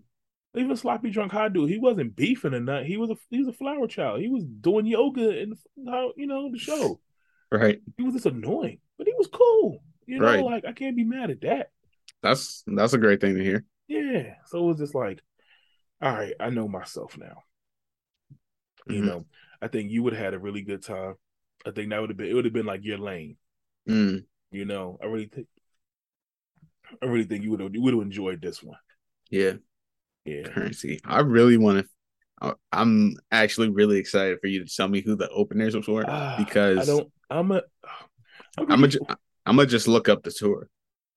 [0.55, 2.87] even sloppy drunk high dude, he wasn't beefing or nothing.
[2.87, 4.21] He was a he was a flower child.
[4.21, 5.53] He was doing yoga and
[5.87, 6.99] how you know the show.
[7.51, 7.79] Right.
[7.97, 9.83] He was just annoying, but he was cool.
[10.07, 10.43] You know, Right.
[10.43, 11.69] like I can't be mad at that.
[12.23, 13.63] That's that's a great thing to hear.
[13.87, 14.35] Yeah.
[14.47, 15.21] So it was just like,
[16.05, 17.43] all right, I know myself now.
[18.87, 19.05] You Mhm.
[19.07, 19.25] know,
[19.61, 21.15] I think you would have had a really good time.
[21.65, 23.37] I think that would have been it would have been like your lane.
[23.87, 24.25] Mm.
[24.51, 25.47] You know, I really think
[27.01, 28.77] I really think you would have you would have enjoyed this one.
[29.29, 29.53] Yeah.
[30.25, 30.43] Yeah.
[30.43, 30.99] Currency.
[31.05, 31.85] I really want
[32.41, 32.55] to.
[32.71, 36.81] I'm actually really excited for you to tell me who the openers were Ah, because
[36.81, 37.63] I don't I'm a
[38.57, 38.89] I'm gonna
[39.45, 40.69] I'm gonna just look up the tour.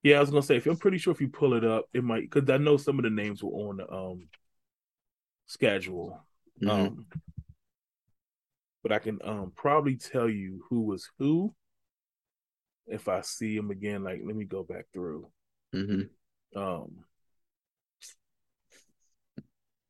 [0.02, 2.04] Yeah, I was gonna say if I'm pretty sure if you pull it up, it
[2.04, 4.28] might because I know some of the names were on um
[5.48, 6.24] schedule.
[6.62, 6.70] Mhm.
[6.70, 7.06] Um
[8.82, 11.54] but I can um probably tell you who was who
[12.86, 14.04] if I see him again.
[14.04, 15.28] Like let me go back through.
[15.74, 16.10] Mhm.
[16.56, 17.04] Um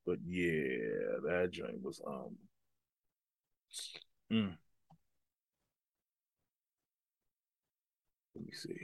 [0.06, 2.36] but yeah, that joint was um
[4.32, 4.56] mm.
[8.34, 8.78] let me see.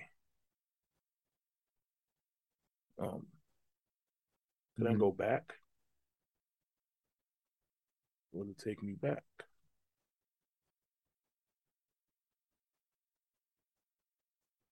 [3.00, 3.26] Um
[4.76, 4.98] can I Mhm.
[4.98, 5.54] go back?
[8.34, 9.22] Will it take me back?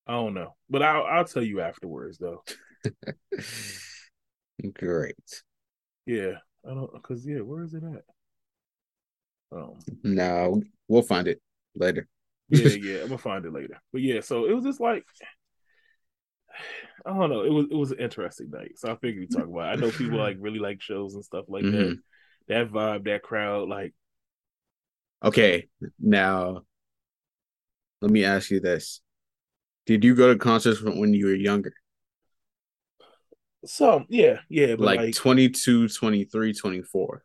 [0.06, 2.42] I don't know, but I'll I'll tell you afterwards though.
[4.74, 5.42] Great.
[6.06, 6.32] Yeah,
[6.68, 8.02] I don't because yeah, where is it at?
[9.56, 11.40] Um, No, we'll find it
[11.76, 12.08] later.
[12.48, 13.80] yeah, yeah, I'm gonna find it later.
[13.92, 15.04] But yeah, so it was just like
[17.06, 17.44] I don't know.
[17.44, 19.72] It was it was an interesting night, so I figured we talk about.
[19.74, 19.78] It.
[19.78, 21.98] I know people like really like shows and stuff like that.
[22.48, 23.94] That vibe, that crowd, like
[25.22, 25.68] Okay,
[26.00, 26.64] now
[28.00, 29.00] let me ask you this.
[29.86, 31.74] Did you go to concerts when you were younger?
[33.64, 37.24] some, yeah, yeah, but Like, like, 22, 23, 24?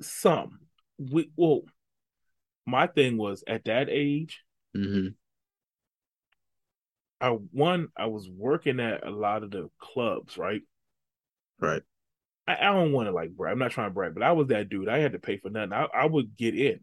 [0.00, 0.60] some.
[0.98, 1.62] We well,
[2.66, 4.42] my thing was at that age,
[4.74, 5.16] hmm
[7.20, 10.62] I one I was working at a lot of the clubs, right?
[11.60, 11.82] Right.
[12.46, 13.52] I, I don't want to like brag.
[13.52, 14.88] I'm not trying to brag, but I was that dude.
[14.88, 15.72] I had to pay for nothing.
[15.72, 16.80] I, I would get in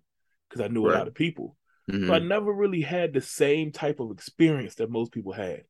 [0.50, 0.96] because I knew right.
[0.96, 1.56] a lot of people.
[1.90, 2.08] Mm-hmm.
[2.08, 5.64] So I never really had the same type of experience that most people had.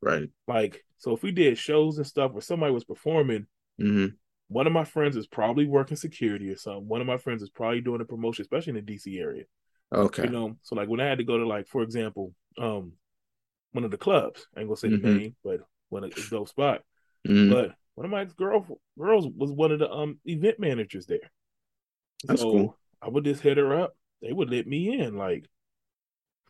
[0.00, 0.28] Right.
[0.46, 3.46] Like, so if we did shows and stuff where somebody was performing,
[3.80, 4.14] mm-hmm.
[4.48, 6.88] one of my friends is probably working security or something.
[6.88, 9.44] One of my friends is probably doing a promotion, especially in the DC area.
[9.94, 10.24] Okay.
[10.24, 12.92] You know, so like when I had to go to like, for example, um,
[13.72, 15.06] one of the clubs, I ain't gonna say mm-hmm.
[15.06, 16.82] the name, but one of dope spot.
[17.28, 17.52] Mm-hmm.
[17.52, 18.64] But one of my girl
[18.98, 21.30] girls was one of the um event managers there.
[22.24, 22.78] That's so cool.
[23.02, 23.96] I would just hit her up.
[24.22, 25.46] They would let me in, like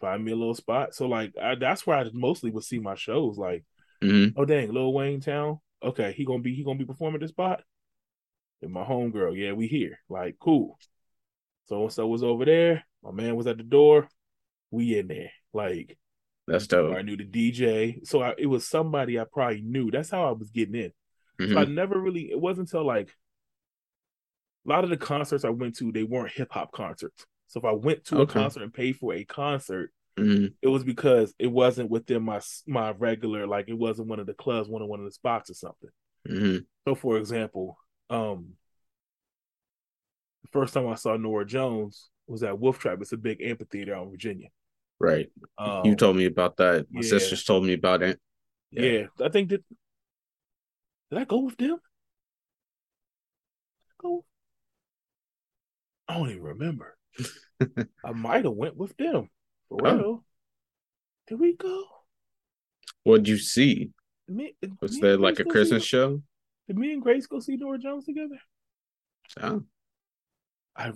[0.00, 0.94] find me a little spot.
[0.94, 3.38] So like I, that's where I mostly would see my shows.
[3.38, 3.64] Like,
[4.02, 4.38] mm-hmm.
[4.38, 5.60] oh dang, Lil Wayne Town.
[5.82, 7.62] Okay, he gonna be he gonna be performing this spot.
[8.60, 10.00] And my homegirl, yeah, we here.
[10.08, 10.78] Like, cool.
[11.66, 12.84] So and so was over there.
[13.04, 14.08] My man was at the door.
[14.72, 15.30] We in there.
[15.52, 15.96] Like,
[16.48, 16.96] that's dope.
[16.96, 19.92] I knew the DJ, so I, it was somebody I probably knew.
[19.92, 20.92] That's how I was getting in.
[21.40, 21.54] Mm-hmm.
[21.54, 22.30] So I never really.
[22.30, 23.10] It wasn't until like
[24.66, 27.24] a lot of the concerts I went to, they weren't hip hop concerts.
[27.48, 28.38] So if I went to okay.
[28.38, 30.46] a concert and paid for a concert, mm-hmm.
[30.60, 34.34] it was because it wasn't within my my regular like it wasn't one of the
[34.34, 35.90] clubs, one of one of the spots or something.
[36.28, 36.56] Mm-hmm.
[36.86, 37.78] So for example,
[38.10, 38.54] um,
[40.42, 42.98] the first time I saw Norah Jones was at Wolf Trap.
[43.00, 44.48] It's a big amphitheater out in Virginia.
[44.98, 45.30] Right.
[45.58, 46.86] Um, you told me about that.
[46.90, 47.08] My yeah.
[47.08, 48.18] sisters told me about it.
[48.70, 48.82] Yeah.
[48.82, 49.06] yeah.
[49.24, 49.62] I think that
[51.10, 51.78] did I go with them?
[54.00, 54.24] Go.
[56.08, 56.96] I don't even remember.
[58.04, 59.28] I might have went with them.
[59.68, 60.24] For oh.
[61.26, 61.84] Did we go?
[63.04, 63.90] What'd you see?
[64.28, 66.22] Me, Was there like a Christmas see, show?
[66.66, 68.38] Did me and Grace go see Norah Jones together?
[69.40, 69.62] Oh.
[70.76, 70.92] I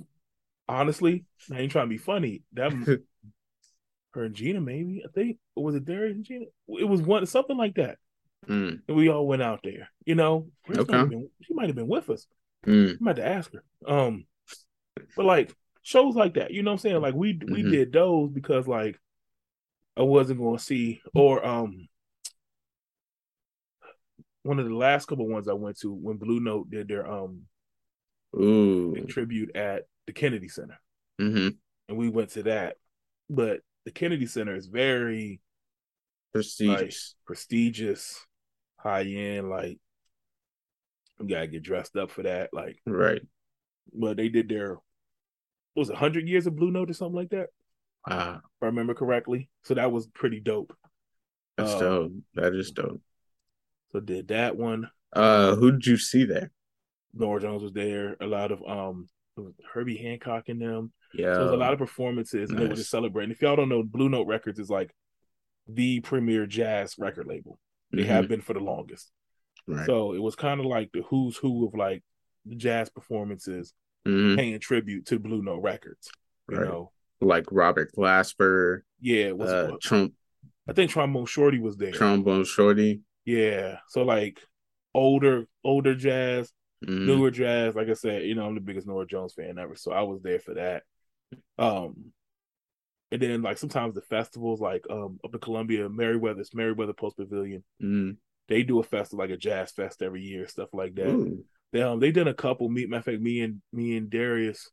[0.68, 2.42] honestly, I ain't trying to be funny.
[2.52, 2.72] That
[4.14, 6.46] her and Gina, maybe I think, or was it Darius and Gina?
[6.68, 7.98] It was one something like that.
[8.48, 8.80] Mm.
[8.88, 9.90] And we all went out there.
[10.04, 11.04] You know, okay.
[11.04, 12.26] Been, she might have been with us.
[12.66, 12.94] Mm.
[12.94, 13.64] I might have to ask her.
[13.86, 14.24] Um,
[15.16, 17.00] but like shows like that, you know what I'm saying?
[17.00, 17.70] Like we we mm-hmm.
[17.70, 18.98] did those because like
[19.96, 21.88] I wasn't going to see or um
[24.42, 27.42] one of the last couple ones I went to when Blue Note did their um
[28.34, 28.94] Ooh.
[29.08, 30.80] tribute at the Kennedy Center,
[31.20, 31.48] mm-hmm.
[31.88, 32.76] and we went to that.
[33.28, 35.40] But the Kennedy Center is very
[36.32, 38.24] prestigious, like, prestigious,
[38.82, 39.50] high end.
[39.50, 39.78] Like
[41.20, 42.50] you gotta get dressed up for that.
[42.52, 43.22] Like right.
[43.92, 44.78] But they did their
[45.74, 47.48] was it hundred years of Blue Note or something like that.
[48.08, 49.50] Uh, if I remember correctly.
[49.62, 50.74] So that was pretty dope.
[51.56, 52.12] That's um, dope.
[52.34, 53.02] That is dope.
[53.92, 54.90] So did that one.
[55.12, 56.50] Uh, who did you see there?
[57.12, 58.16] Norah Jones was there.
[58.20, 59.08] A lot of um
[59.72, 60.92] Herbie Hancock in them.
[61.14, 61.34] Yeah.
[61.34, 63.32] So there's a lot of performances, and they were just celebrating.
[63.32, 64.94] If y'all don't know, Blue Note Records is like
[65.68, 67.58] the premier jazz record label.
[67.92, 68.10] They mm-hmm.
[68.10, 69.10] have been for the longest.
[69.66, 69.86] Right.
[69.86, 72.02] So it was kind of like the who's who of like
[72.46, 73.72] the jazz performances
[74.06, 74.36] mm-hmm.
[74.36, 76.10] paying tribute to Blue Note Records.
[76.48, 76.68] You right.
[76.68, 78.80] know, like Robert Glasper.
[79.00, 80.14] Yeah, it was uh, Trump.
[80.68, 81.92] I think Trombone Shorty was there.
[81.92, 83.00] Trombone Shorty.
[83.24, 83.78] Yeah.
[83.88, 84.40] So like
[84.94, 86.52] older, older jazz,
[86.84, 87.06] mm-hmm.
[87.06, 87.74] newer jazz.
[87.74, 90.22] Like I said, you know, I'm the biggest Norah Jones fan ever, so I was
[90.22, 90.82] there for that.
[91.58, 92.12] Um,
[93.12, 97.64] and then like sometimes the festivals, like um up in Columbia, Merriweather's Merriweather Post Pavilion,
[97.82, 98.12] mm-hmm.
[98.48, 101.08] they do a festival like a jazz fest every year, stuff like that.
[101.08, 101.44] Ooh.
[101.72, 102.68] They um they did a couple.
[102.68, 104.70] Meet matter of fact, me and me and Darius,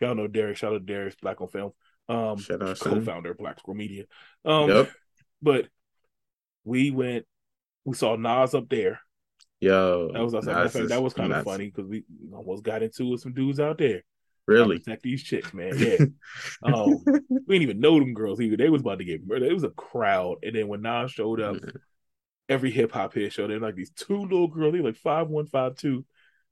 [0.00, 0.58] y'all know Darius.
[0.58, 1.72] Shout out Darius, Black on Film,
[2.08, 4.04] um, co-founder of Black Square Media.
[4.44, 4.90] Um, yep.
[5.40, 5.68] but
[6.64, 7.26] we went,
[7.84, 9.00] we saw Nas up there.
[9.60, 13.20] Yo, that was fact, that was kind of funny because we almost got into with
[13.20, 14.02] some dudes out there.
[14.50, 14.78] Really?
[14.80, 15.78] Protect these chicks, man.
[15.78, 15.96] Yeah.
[16.64, 18.56] um, we didn't even know them girls either.
[18.56, 19.48] They was about to get murdered.
[19.48, 20.38] It was a crowd.
[20.42, 21.56] And then when Nas showed up,
[22.48, 23.62] every hip hop head showed up.
[23.62, 26.04] Like these two little girls, they like five one, five two,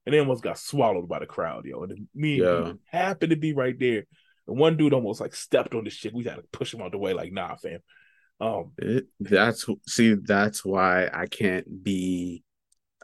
[0.06, 1.82] and they almost got swallowed by the crowd, yo.
[1.82, 2.74] And me yeah.
[2.86, 4.04] happened to be right there.
[4.46, 6.14] And one dude almost like stepped on the shit.
[6.14, 7.80] We had to push him out the way, like, nah, fam.
[8.40, 12.44] Um it, that's see, that's why I can't be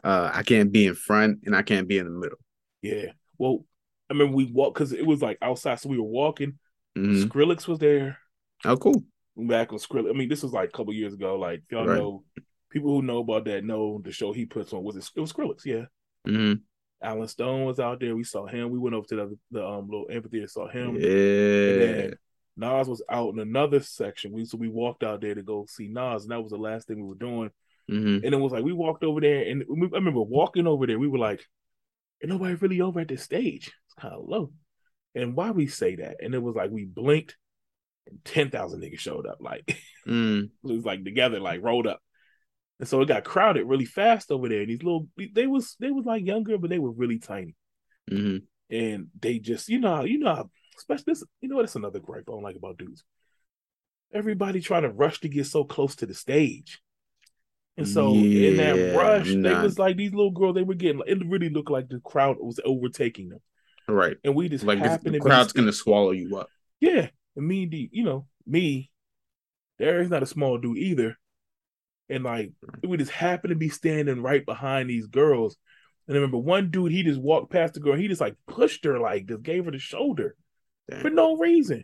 [0.05, 2.37] uh I can't be in front and I can't be in the middle.
[2.81, 3.11] Yeah.
[3.37, 3.65] Well,
[4.09, 6.59] I mean, we walked because it was like outside, so we were walking.
[6.97, 7.23] Mm-hmm.
[7.23, 8.17] Skrillex was there.
[8.63, 9.03] Oh, cool.
[9.35, 10.09] Back on Skrillex.
[10.09, 11.37] I mean, this was like a couple years ago.
[11.37, 11.97] Like y'all right.
[11.97, 12.23] know,
[12.69, 15.33] people who know about that know the show he puts on was it, it was
[15.33, 15.85] Skrillex, yeah.
[16.27, 16.53] Mm-hmm.
[17.01, 18.15] Allen Stone was out there.
[18.15, 18.69] We saw him.
[18.69, 20.97] We went over to the, the um little amphitheater, saw him.
[20.97, 22.11] Yeah.
[22.57, 24.31] Nas was out in another section.
[24.31, 26.87] We so we walked out there to go see Nas, and that was the last
[26.87, 27.51] thing we were doing.
[27.91, 28.25] Mm-hmm.
[28.25, 30.97] And it was like we walked over there, and we, I remember walking over there.
[30.97, 31.45] We were like,
[32.23, 33.71] "Ain't nobody really over at this stage."
[34.03, 34.51] Low.
[35.13, 36.17] And why we say that?
[36.21, 37.37] And it was like we blinked
[38.07, 39.37] and 10,000 niggas showed up.
[39.39, 39.77] Like,
[40.07, 40.43] mm.
[40.43, 42.01] it was like together, like rolled up.
[42.79, 44.61] And so it got crowded really fast over there.
[44.61, 47.55] And these little, they was, they was like younger, but they were really tiny.
[48.11, 48.75] Mm-hmm.
[48.75, 51.23] And they just, you know, you know, especially this.
[51.41, 51.65] You know what?
[51.65, 53.03] It's another gripe I don't like about dudes.
[54.13, 56.81] Everybody trying to rush to get so close to the stage.
[57.77, 60.55] And so in that rush, I'm they was like these little girls.
[60.55, 61.01] They were getting.
[61.05, 63.41] It really looked like the crowd was overtaking them,
[63.87, 64.17] Right.
[64.23, 66.49] and we just Like the, the to be crowd's gonna swallow you up.
[66.79, 68.91] Yeah, and me, the you know me,
[69.79, 71.17] Derek's not a small dude either,
[72.09, 72.51] and like
[72.83, 75.57] we just happened to be standing right behind these girls.
[76.07, 78.85] And I remember one dude, he just walked past the girl, he just like pushed
[78.85, 80.35] her, like just gave her the shoulder
[80.89, 81.01] Damn.
[81.01, 81.83] for no reason.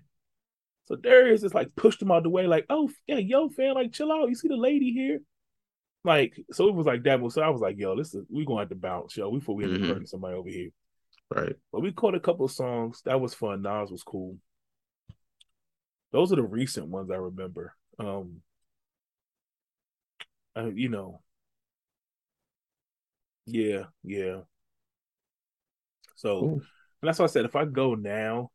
[0.86, 3.94] So Darius just like pushed him out the way, like, oh yeah, yo, fam, like
[3.94, 4.30] chill out.
[4.30, 5.22] You see the lady here?
[6.04, 7.20] Like, so it was like that.
[7.32, 9.66] So I was like, yo, this is we gonna have to bounce, yo, before we
[9.66, 9.88] Mhm.
[9.88, 10.70] hurting somebody over here.
[11.32, 11.56] Right.
[11.72, 13.02] But we caught a couple of songs.
[13.06, 13.64] That was fun.
[13.64, 14.38] Nas was cool.
[16.12, 17.76] Those are the recent ones I remember.
[18.00, 18.42] Um
[20.56, 21.22] uh, you know.
[23.46, 24.42] Yeah, yeah.
[26.16, 26.66] So Cool.
[27.02, 28.52] and that's why I said if I go now,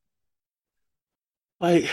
[1.61, 1.89] like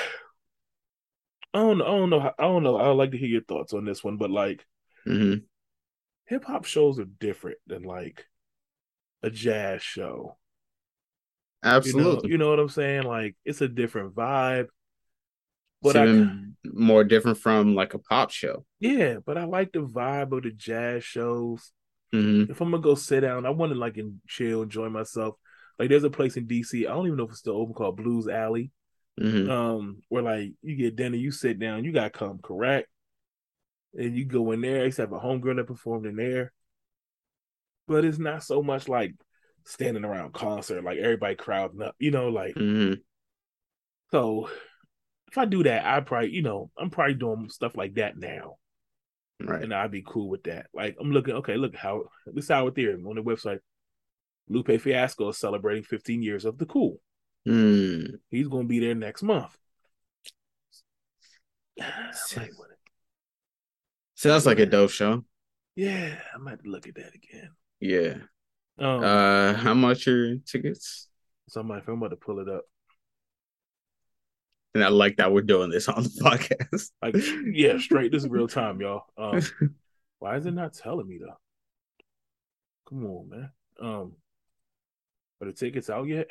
[1.53, 2.77] I don't know, I don't know how, I don't know.
[2.77, 4.65] I would like to hear your thoughts on this one, but like
[5.05, 5.45] hmm
[6.25, 8.27] hip hop shows are different than like
[9.23, 10.37] a jazz show.
[11.81, 12.23] You know, Absolutely.
[12.23, 13.03] you know what I'm saying?
[13.03, 14.67] Like it's a different vibe.
[15.81, 16.07] It's But I
[16.65, 18.65] more different from like a pop show.
[18.79, 21.71] yeah, but I like the vibe of the jazz shows.
[22.13, 25.35] hmm If I'm gonna go sit down, I want to like and chill, enjoy myself.
[25.79, 27.97] Like there's a place in DC, I don't even know if it's still open called
[27.97, 28.71] Blues Alley.
[29.19, 32.89] hmm Um, where like you get dinner, you sit down, you gotta come correct.
[33.95, 36.51] And you go in there, I used to have a homegirl that performed in there.
[37.87, 39.15] But it's not so much like
[39.65, 42.93] standing around concert, like everybody crowding up, you know, like hmm
[44.11, 44.47] so
[45.31, 48.57] if I do that, I probably, you know, I'm probably doing stuff like that now.
[49.43, 49.63] Right.
[49.63, 50.67] and I'd be cool with that.
[50.73, 53.57] Like I'm looking, okay, look how this hour theory on the website.
[54.47, 56.99] Lupe Fiasco is celebrating 15 years of the cool.
[57.47, 58.19] Mm.
[58.29, 59.57] He's gonna be there next month.
[64.15, 65.25] Sounds like a dope show.
[65.75, 67.49] yeah, I might look at that again.
[67.79, 68.17] Yeah.
[68.79, 71.09] Um, Uh, how much are tickets?
[71.49, 72.63] somebody, I'm about to pull it up,
[74.73, 76.91] And I like that we're doing this on the podcast.
[77.01, 77.15] like
[77.55, 78.11] yeah, straight.
[78.11, 79.03] This is real time, y'all.
[79.17, 79.41] Um,
[80.19, 81.37] why is it not telling me though?
[82.89, 83.51] Come on, man.
[83.79, 84.13] Um,
[85.41, 86.27] are the tickets out yet?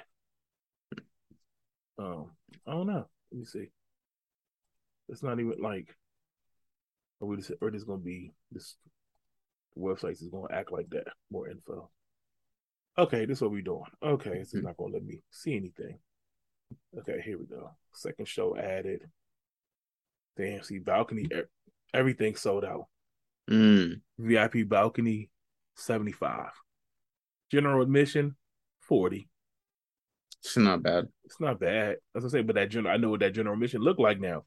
[1.99, 2.31] Um,
[2.67, 3.07] I don't know.
[3.31, 3.69] Let me see.
[5.09, 5.95] It's not even like,
[7.21, 8.77] are we just, or this gonna be this
[9.79, 11.07] website is gonna act like that?
[11.31, 11.91] More info.
[12.99, 13.85] Okay, this is what we're doing.
[14.03, 15.99] Okay, this is not gonna let me see anything.
[16.99, 17.71] Okay, here we go.
[17.93, 19.03] Second show added.
[20.37, 21.29] Damn, see balcony,
[21.93, 22.87] everything sold out.
[23.51, 24.01] Mm.
[24.19, 25.31] VIP balcony,
[25.77, 26.51] 75.
[27.51, 28.37] General admission,
[28.81, 29.29] 40.
[30.45, 31.09] It's not bad.
[31.25, 31.97] It's not bad.
[32.17, 34.45] As I say, but that general, I know what that general admission look like now.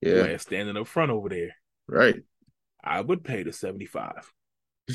[0.00, 0.22] Yeah.
[0.22, 1.54] Man, standing up front over there.
[1.88, 2.22] Right.
[2.82, 4.32] I would pay the 75.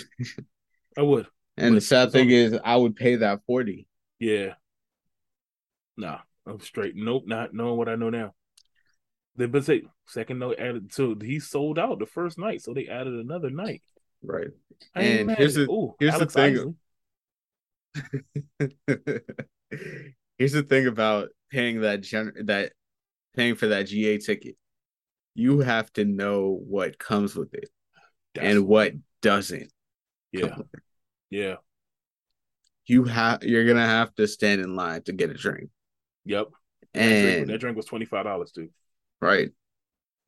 [0.98, 1.28] I would.
[1.58, 3.88] And the sad thing is, I would pay that 40.
[4.20, 4.54] Yeah.
[5.98, 6.96] Nah, I'm straight.
[6.96, 8.34] Nope, not knowing what I know now.
[9.36, 12.88] They but say second note added so he sold out the first night, so they
[12.88, 13.82] added another night.
[14.24, 14.48] Right.
[14.96, 16.76] I And here's the- Ooh, here's the thing-
[20.38, 22.74] Here's the thing about paying that gen that
[23.36, 24.56] paying for that GA ticket.
[25.36, 27.70] You have to know what comes with it
[28.34, 29.72] That's and what doesn't.
[30.32, 30.84] Yeah, come with it.
[31.30, 31.56] Yeah,
[32.86, 35.70] You have you're gonna have to stand in line to get a drink.
[36.26, 36.48] yep.
[36.94, 38.70] That drink, And that drink was twenty five dollars too.
[39.22, 39.50] right.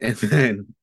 [0.01, 0.73] And then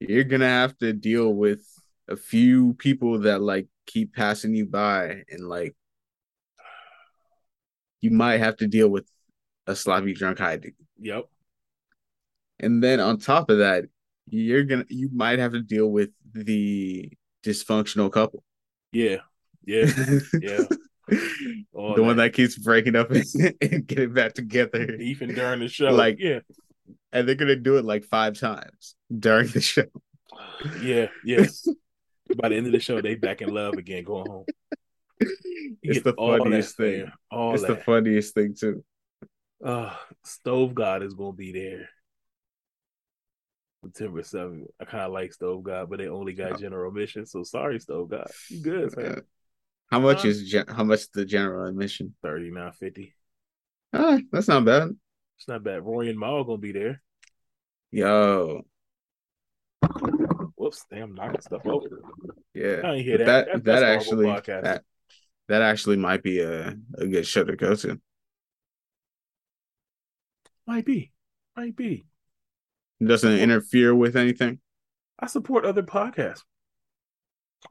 [0.00, 1.64] you're gonna have to deal with
[2.08, 5.74] a few people that like keep passing you by and like
[8.00, 9.06] you might have to deal with
[9.66, 10.74] a sloppy drunk high dude.
[10.98, 11.26] Yep.
[12.60, 13.84] And then on top of that,
[14.28, 17.12] you're gonna you might have to deal with the
[17.44, 18.42] dysfunctional couple.
[18.92, 19.18] Yeah.
[19.64, 19.90] Yeah.
[20.40, 20.64] Yeah.
[21.72, 23.24] All the one that keeps breaking up and,
[23.60, 24.94] and getting back together.
[24.96, 25.90] even during the show.
[25.92, 26.40] Like- yeah,
[27.12, 29.84] And they're gonna do it like five times during the show.
[30.82, 31.46] yeah, yeah.
[32.36, 34.44] By the end of the show, they back in love again, going home.
[35.20, 37.04] You It's the funniest thing.
[37.06, 37.12] fam.
[37.30, 38.84] All it's the funniest thing too.
[39.64, 39.94] Uh,
[40.24, 41.88] Stove God is gonna be there.
[43.84, 44.66] September 7th.
[44.80, 46.56] I kind of like Stove God, but they only got Oh.
[46.56, 47.26] general Mission.
[47.26, 48.30] So sorry, Stove God.
[48.48, 49.22] You good, man.
[49.92, 52.14] How much Uh, is gen- how much is the general admission?
[52.22, 53.14] Thirty nine fifty.
[53.92, 54.96] Ah, that's not bad.
[55.38, 55.82] It's not bad.
[55.84, 57.02] Rory and Mal gonna be there.
[57.90, 58.62] Yo,
[60.56, 62.00] Whoops, damn, knocking stuff over.
[62.54, 62.80] yeah.
[62.84, 63.46] I ain't hear But that.
[63.52, 64.82] that that, actually that
[65.48, 68.00] that actually might be a, a good show to go to.
[70.66, 71.12] Might be.
[71.54, 72.06] Might be.
[73.04, 74.58] Doesn't interfere with anything.
[75.18, 76.44] I support other podcasts.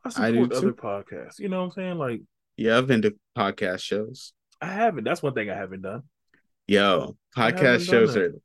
[0.06, 0.74] I I do support other too.
[0.74, 1.40] podcasts.
[1.40, 1.98] You know what I'm saying?
[1.98, 2.22] Like
[2.58, 4.34] Yeah, I've been to podcast shows.
[4.62, 5.04] I haven't.
[5.04, 6.04] That's one thing I haven't done.
[6.68, 8.18] Yo, podcast done shows that.
[8.18, 8.36] are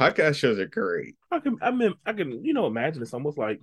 [0.00, 1.16] podcast shows are great.
[1.30, 3.60] I can I mean I can, you know, imagine it's almost like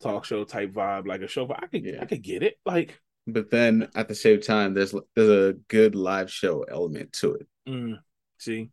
[0.00, 1.46] talk show type vibe, like a show.
[1.46, 2.02] But I could Yeah.
[2.02, 2.58] I could get it.
[2.64, 7.34] Like But then at the same time, there's there's a good live show element to
[7.34, 7.46] it.
[7.66, 7.98] mm,
[8.38, 8.70] see.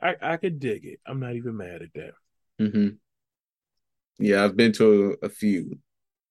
[0.00, 1.00] I I could dig it.
[1.06, 2.14] I'm not even mad at that.
[2.58, 2.98] hmm
[4.18, 5.78] Yeah, I've been to a, a few.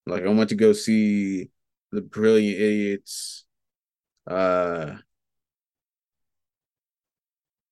[0.08, 1.50] Like I went to go see
[1.92, 3.46] the Brilliant Idiots.
[4.26, 4.96] Uh,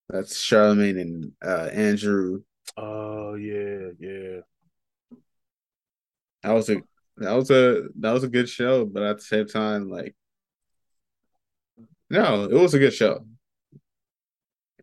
[0.10, 2.44] that's Charlemagne and uh, Andrew.
[2.78, 4.40] Oh yeah, yeah.
[6.44, 6.82] That was a
[7.18, 10.16] that was a that was a good show, but at the same time, like,
[12.10, 13.26] no, it was a good show.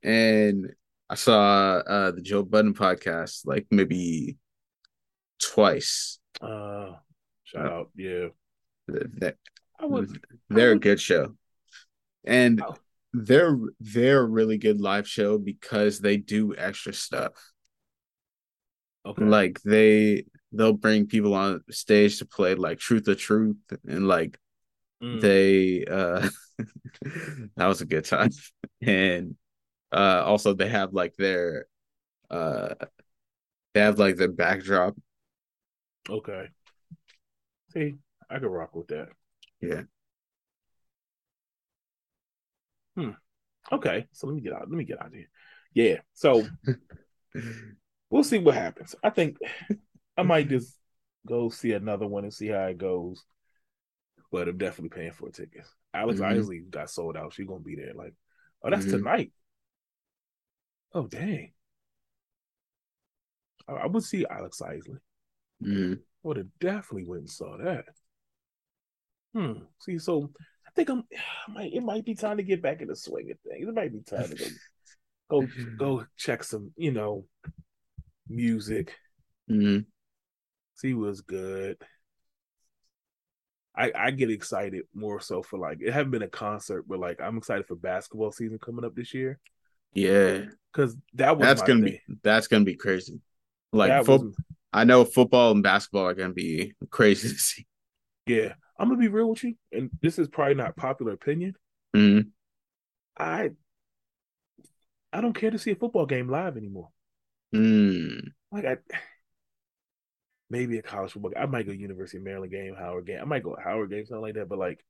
[0.03, 0.73] And
[1.09, 4.39] I saw uh the Joe Budden podcast like maybe
[5.41, 6.19] twice.
[6.41, 6.95] Uh
[7.53, 7.91] shout out.
[7.97, 8.29] Yeah.
[8.89, 9.37] That
[9.81, 10.19] would
[10.51, 11.35] they're a would- good show.
[12.25, 12.77] And Oh.
[13.13, 17.33] they're they're a really good live show because they do extra stuff.
[19.07, 19.25] okay.
[19.25, 24.39] Like they they'll bring people on stage to play like Truth or Truth and like
[25.03, 25.21] Mm.
[25.21, 26.29] they uh
[27.57, 28.31] that was a good time.
[28.81, 29.35] And
[29.93, 31.67] uh also they have like their
[32.31, 32.75] uh
[33.75, 34.95] they have like their backdrop.
[36.09, 36.49] Okay.
[37.73, 37.97] See,
[38.29, 39.09] I could rock with that.
[39.61, 39.83] Yeah.
[42.97, 43.11] Hmm.
[43.71, 44.63] Okay, so let me get out.
[44.69, 45.29] Let me get out here.
[45.73, 45.99] Yeah.
[46.15, 46.47] So
[48.11, 48.95] we'll see what happens.
[49.03, 49.39] I think
[50.17, 50.77] I might just
[51.27, 53.25] go see another one and see how it goes.
[54.31, 55.69] But I'm definitely paying for tickets.
[55.95, 56.25] Alex Mhm.
[56.39, 57.33] Isley got sold out.
[57.33, 57.95] She's gonna be there.
[57.95, 58.15] Like,
[58.63, 58.91] oh, that's Mhm.
[58.91, 59.33] tonight.
[60.93, 61.53] Oh dang.
[63.69, 64.99] I, I would see Alex Isley.
[65.63, 66.03] Mhm.
[66.23, 67.85] Would have definitely went and saw that.
[69.35, 69.65] Hmm.
[69.81, 70.31] See, so
[70.67, 71.05] I think I'm.
[71.49, 73.67] I might, it might be time to get back in the swing of things.
[73.69, 74.37] It might be time to
[75.31, 75.47] go go
[75.79, 77.25] go check some, you know,
[78.29, 78.95] music.
[79.51, 79.87] Mhm.
[80.77, 81.77] See what's good.
[83.75, 87.21] I I get excited more so for like it haven't been a concert, but like
[87.21, 89.39] I'm excited for basketball season coming up this year
[89.95, 90.45] Yeah.
[90.73, 91.99] because that was That's gonna thing.
[92.09, 93.21] be that's gonna be crazy.
[93.73, 94.37] Like fo- was-
[94.73, 97.67] I know football and basketball are gonna be crazy to see.
[98.27, 98.55] yeah.
[98.79, 101.55] I'm gonna be real with you, and this is probably not popular opinion.
[101.95, 102.31] Mhm.
[103.17, 103.51] I
[105.13, 106.89] I don't care to see a football game live anymore.
[107.55, 108.33] Mm.
[108.51, 108.79] Like I
[110.49, 111.33] maybe a college football.
[111.37, 113.21] I might go University of Maryland game, Howard game.
[113.21, 114.49] I might go Howard game, something like that.
[114.49, 114.85] But like,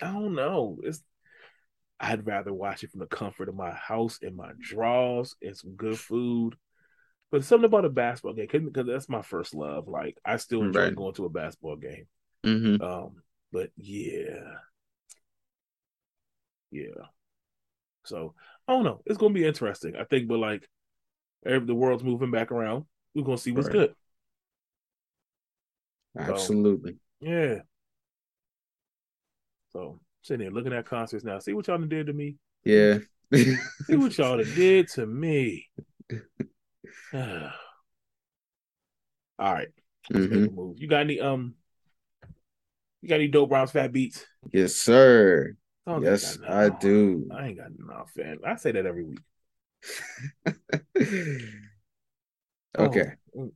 [0.00, 0.78] I don't know.
[0.82, 1.02] It's
[1.98, 5.72] I'd rather watch it from the comfort of my house and my drawers and some
[5.74, 6.54] good food.
[7.30, 9.88] But something about a basketball game because that's my first love.
[9.88, 10.96] Like I still enjoy Right.
[10.96, 12.06] going to a basketball game.
[12.44, 13.22] hmm Um,
[13.52, 14.58] but yeah,
[16.70, 17.06] yeah.
[18.04, 18.34] So
[18.68, 19.02] I don't know.
[19.06, 19.96] It's gonna be interesting.
[19.96, 20.68] I think, but like,
[21.42, 22.84] the world's moving back around.
[23.14, 23.74] We're gonna see what's Right.
[23.76, 23.94] good.
[26.18, 26.96] Absolutely.
[27.20, 27.60] Yeah.
[29.72, 31.38] So sitting there looking at concerts now.
[31.38, 32.36] See what y'all did to me.
[32.64, 32.98] Yeah.
[33.32, 35.68] See what y'all did to me.
[39.38, 39.68] All right.
[40.10, 40.30] Let's Mhm.
[40.40, 40.78] make a move.
[40.78, 41.54] You got any um?
[43.02, 44.26] You got any dope Browns fat beats?
[44.52, 45.56] Yes, sir.
[45.86, 46.38] don't Yes.
[46.48, 47.28] I do.
[47.30, 48.38] I ain't got enough, fan.
[48.44, 49.20] I say that every week.
[52.78, 53.12] okay.
[53.36, 53.52] Oh,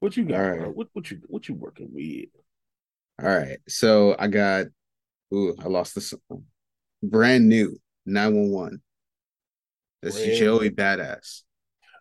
[0.00, 0.36] What you got?
[0.36, 0.60] All right.
[0.60, 0.70] bro?
[0.70, 2.28] What what you what you working with?
[3.22, 3.58] All right.
[3.68, 4.66] So I got
[5.32, 6.12] ooh, I lost this
[7.02, 8.82] brand new 911.
[10.02, 11.42] This Brand is Joey Badass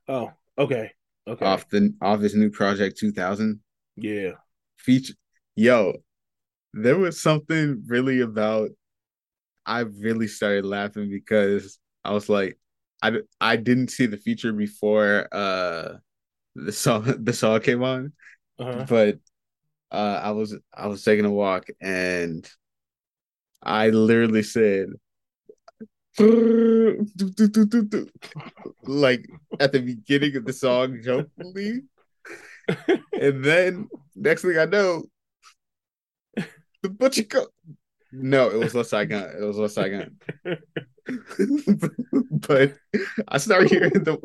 [0.07, 0.91] Oh, okay,
[1.27, 3.59] okay, off the off his new project 2000
[3.95, 4.31] yeah.
[4.77, 5.13] feature.
[5.55, 5.93] Yo,
[6.73, 8.69] there was something really about
[9.65, 12.59] I really started laughing because I was like
[13.01, 15.95] I I didn't see the feature before uh
[16.55, 18.13] the song the song came on.
[18.57, 18.85] Uh-huh.
[18.87, 19.19] but
[19.91, 22.49] uh I was I was taking a walk and
[23.63, 24.89] I literally said
[28.83, 29.27] like
[29.59, 31.81] at the beginning of the song jokingly.
[33.19, 35.03] And then next thing I know
[36.81, 37.47] the butcher co-
[38.11, 39.29] no it was Westside Gunn.
[39.37, 40.59] It was Westside Gunn.
[42.47, 42.73] But
[43.27, 44.17] I start hearing the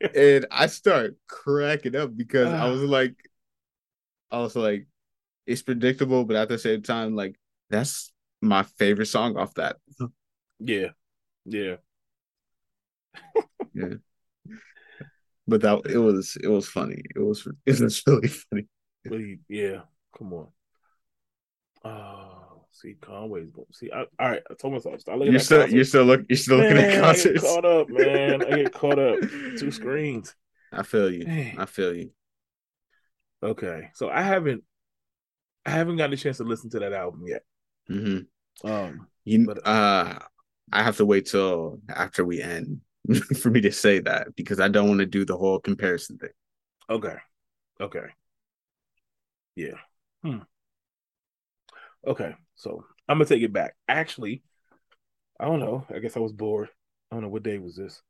[0.14, 3.16] and I start cracking up because I was like,
[4.30, 4.86] I was like,
[5.46, 7.36] it's predictable, but at the same time, like
[7.70, 9.76] that's my favorite song off that.
[10.58, 10.90] Yeah,
[11.44, 11.76] yeah,
[13.74, 13.94] yeah.
[15.46, 17.02] But that it was it was funny.
[17.14, 18.66] It was it was really funny.
[19.48, 19.82] Yeah,
[20.16, 20.48] come on.
[21.84, 23.66] Oh, see, Conway's going.
[23.72, 24.42] See, I, all right.
[24.50, 25.72] I told myself stop looking you're at still concerts.
[25.72, 27.24] you're still look you're still Man, looking at I concerts.
[27.24, 28.42] get caught up, man.
[28.42, 29.20] I get caught up.
[29.56, 30.34] Two screens.
[30.72, 31.30] I feel you.
[31.56, 32.12] I feel you.
[33.42, 34.64] Okay, so I haven't,
[35.66, 37.42] I haven't gotten a chance to listen to that album yet.
[37.88, 38.18] hmm
[38.62, 40.18] Um, You But- uh
[40.72, 42.80] I have to wait till after we end
[43.40, 46.30] for me to say that because I don't want to do the whole comparison thing.
[46.88, 47.16] okay,
[47.80, 48.06] okay,
[49.56, 49.78] yeah,
[50.22, 50.38] hmm.
[52.06, 53.76] Okay, so I'm gonna take it back.
[53.88, 54.42] Actually,
[55.38, 55.86] I don't know.
[55.94, 56.68] I guess I was bored.
[57.10, 58.02] I don't know what day was this,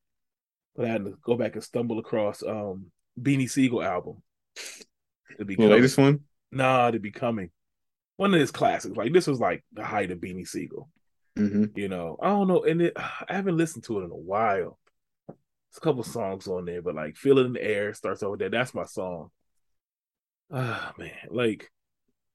[0.77, 2.91] but I had to go back and stumble across um
[3.21, 4.23] Beanie Sigel album.
[5.39, 6.21] The latest one?
[6.55, 7.51] Nah, to be coming.
[8.17, 8.97] One of his classics.
[8.97, 10.89] Like this was like the height of Beanie Sigel.
[11.37, 14.17] hmm You know, I don't know, and it, I haven't listened to it in a
[14.17, 14.79] while.
[15.29, 18.37] There's a couple songs on there, but like "Feel It in the Air" starts over
[18.37, 18.51] there.
[18.51, 19.31] That's my song.
[20.51, 21.71] Ah man, like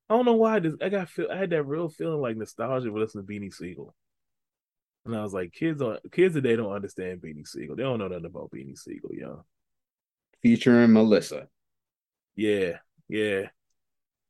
[0.09, 0.55] I don't know why.
[0.55, 1.29] I, just, I got feel.
[1.31, 3.95] I had that real feeling like nostalgia with listening to Beanie Sigel,
[5.05, 7.75] and I was like, kids on kids today don't understand Beanie Sigel.
[7.75, 9.45] They don't know nothing about Beanie Sigel, yo.
[10.41, 11.47] Featuring Melissa.
[12.35, 13.47] Yeah, yeah.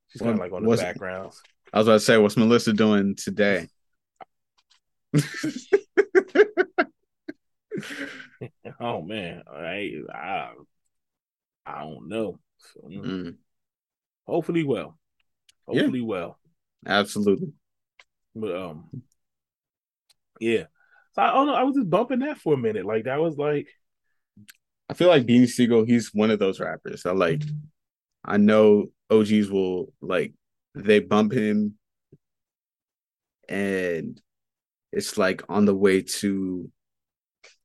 [0.09, 1.41] She's kind of like on the backgrounds.
[1.71, 3.67] I was about to say, what's Melissa doing today?
[8.79, 10.51] Oh man, I I,
[11.65, 12.39] I don't know.
[12.57, 13.01] So, mm.
[13.03, 13.35] Mm,
[14.25, 14.97] hopefully well
[15.69, 15.81] Yeah.
[15.81, 16.39] hopefully well
[16.85, 17.53] absolutely.
[18.35, 18.89] but um
[20.41, 20.65] yeah
[21.13, 23.37] so i don't know i was just bumping that for a minute like that was
[23.37, 23.67] like
[24.89, 27.05] I feel like Beanie Sigel, he's one of those rappers.
[27.05, 27.43] I like
[28.29, 30.33] I know OGs will like
[30.75, 31.75] they bump him
[33.49, 34.21] and
[34.91, 36.69] it's like on the way to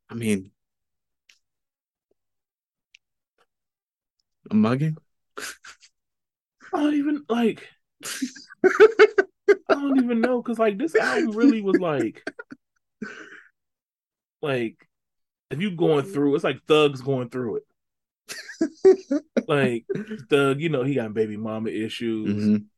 [0.09, 0.51] I mean
[4.51, 4.97] a mugging?
[6.73, 7.69] i don't even like
[8.65, 12.23] i don't even know because like this album really was like
[14.43, 14.77] like
[15.51, 17.63] if you going through it's like thugs going through it
[19.47, 19.87] like
[20.31, 22.69] thug you know he got baby mama issues hmm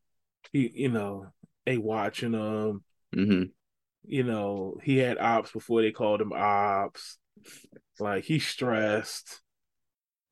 [0.53, 1.27] he you know
[1.67, 2.83] they watching him
[3.15, 3.53] hmm
[4.05, 7.19] you know, he had ops before they called him ops.
[7.99, 9.41] Like he's stressed.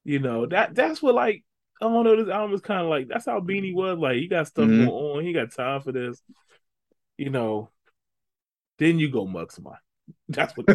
[0.04, 1.44] You know, that that's what like
[1.80, 3.98] I don't know, this album is kind of like that's how Beanie was.
[3.98, 4.76] Like he got stuff Mhm.
[4.76, 6.22] going on, he got time for this.
[7.18, 7.70] You know,
[8.78, 9.52] then you go mug.
[10.28, 10.66] That's what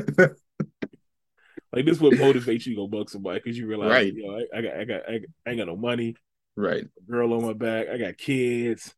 [1.73, 4.13] like this would motivate you to go mug somebody because you realize, Right.
[4.13, 5.13] you know, I, I got I got I,
[5.45, 6.15] I ain't got no money,
[6.55, 6.85] right.
[7.09, 8.93] girl on my back, I got kids,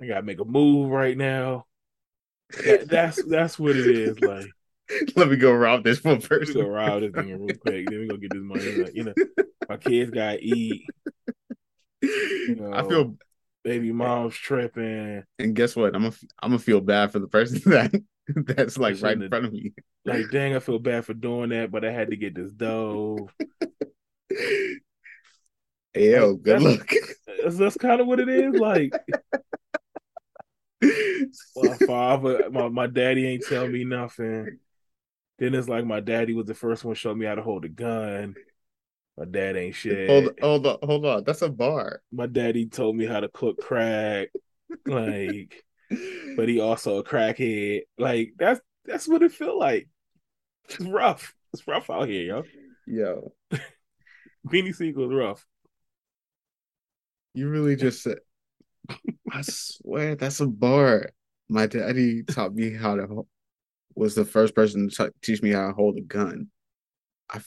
[0.00, 1.66] I gotta make a move right now.
[2.64, 4.18] That, that's that's what it is.
[4.20, 4.46] Like
[5.16, 6.54] Let me go rob this one Let me person.
[6.54, 7.88] go rob this thing real quick.
[7.88, 8.70] Then we go get this money.
[8.72, 9.14] Like, you know,
[9.68, 10.82] my kids gotta eat.
[12.02, 13.16] know, I feel
[13.64, 15.24] Baby mom's tripping.
[15.40, 15.96] and guess what?
[15.96, 17.92] I'm gonna I'm gonna feel bad for the person that
[18.46, 19.72] that's like right in front of me.
[20.04, 23.28] Like, dang, I feel bad for doing that, but I had to get this dough.
[25.94, 26.90] Yo, good that's- luck.
[27.42, 28.54] That's, that's kind of what it is.
[28.54, 28.92] Like,
[30.82, 34.58] my father, my, my daddy ain't tell me nothing.
[35.38, 37.64] Then it's like my daddy was the first one to show me how to hold
[37.64, 38.34] a gun.
[39.16, 40.10] My dad ain't shit.
[40.10, 41.24] hold, hold on, hold on.
[41.24, 42.02] That's a bar.
[42.10, 44.30] My daddy told me how to cook crack.
[44.86, 45.64] Like,
[46.36, 47.82] but he also a crackhead.
[47.98, 49.88] Like that's that's what it feel like.
[50.68, 51.34] It's rough.
[51.52, 52.42] It's rough out here, yo.
[52.86, 53.32] Yo,
[54.48, 55.44] Beanie Sigel is rough.
[57.34, 58.18] you really just said.
[59.32, 61.10] I swear that's a bar.
[61.48, 63.06] My daddy taught me how to.
[63.06, 63.28] ho-
[63.96, 66.48] Was the first person to t- teach me how to hold a gun.
[67.30, 67.40] I.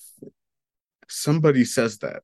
[1.07, 2.21] Somebody says that.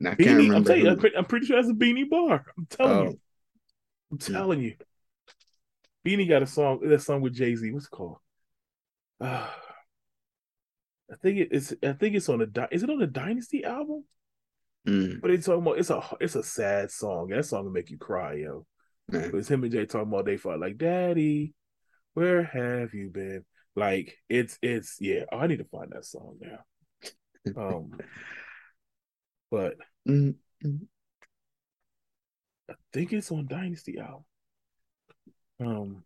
[0.00, 0.90] And I can't Beanie, I'm telling you.
[0.90, 2.44] I'm, pre- I'm pretty sure that's a Beanie bar.
[2.56, 3.02] I'm telling Oh.
[3.10, 3.20] you.
[4.12, 4.74] I'm telling you.
[6.08, 6.80] Beanie got a song.
[6.82, 7.70] That song with Jay Z.
[7.72, 8.18] What's it called?
[9.20, 9.48] Uh,
[11.12, 11.74] I think it is.
[11.82, 12.68] I think it's on the.
[12.70, 14.04] Is it on the Dynasty album?
[14.86, 15.78] Mm, But it's talking about.
[15.78, 16.02] It's a.
[16.20, 17.28] It's a sad song.
[17.28, 18.66] That song will make you cry, yo.
[19.10, 19.30] man.
[19.34, 21.54] It's him and Jay talking about they fought like, Daddy,
[22.14, 23.44] where have you been?
[23.76, 25.24] Like it's it's yeah.
[25.30, 26.64] Oh, I need to find that song now.
[27.56, 27.92] Um,
[29.50, 30.34] but Mm,
[32.70, 34.24] I think it's on Dynasty album.
[35.60, 36.02] Um,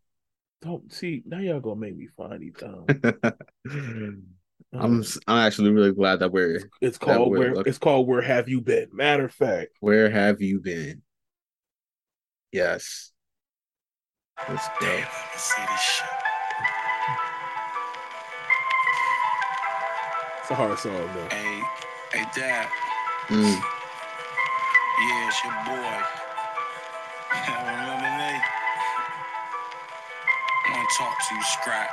[0.63, 2.55] don't see now y'all gonna make me find these.
[2.63, 2.87] Um,
[4.75, 7.79] I'm um, s- I'm actually really glad that we're it's called we're where looking- it's
[7.79, 8.89] called Where Have You Been?
[8.93, 11.03] Matter of fact, where have you been?
[12.53, 13.11] Yes.
[14.49, 14.87] Let's go.
[14.87, 16.07] Damn, let me see this shit.
[20.41, 21.29] It's a hard song though.
[21.31, 21.63] Hey,
[22.13, 22.69] hey, Dad.
[23.29, 23.63] Mm.
[25.01, 26.03] Yeah, it's your boy.
[30.99, 31.91] talk to you, Scrap.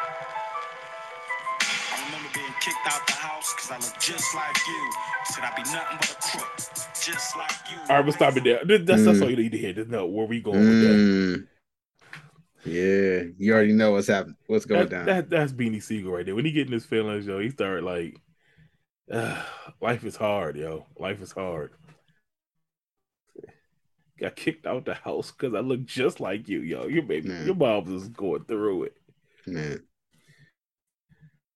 [1.62, 4.92] I remember being kicked out the house because I look just like you.
[5.26, 6.58] Said I'd be nothing but a crook,
[7.02, 7.78] just like you.
[7.90, 8.62] All right, we'll stop it there.
[8.66, 9.22] That's, that's Mm.
[9.24, 9.74] all you need to hear.
[9.74, 10.96] Just know where we going with that.
[10.96, 11.48] Mm.
[12.66, 14.36] Yeah, you already know what's happening.
[14.48, 15.06] What's going That, down.
[15.06, 16.36] that that's Beanie Sigel right there.
[16.36, 18.20] When he getting his feelings, yo, he start like,
[19.12, 19.42] uh,
[19.82, 20.86] life is hard, yo.
[20.98, 21.72] Life is hard.
[24.20, 26.88] Got kicked out the house because I look just like you, yo.
[26.88, 27.46] Your baby, Man.
[27.46, 28.98] your mom was going through it.
[29.48, 29.82] Man,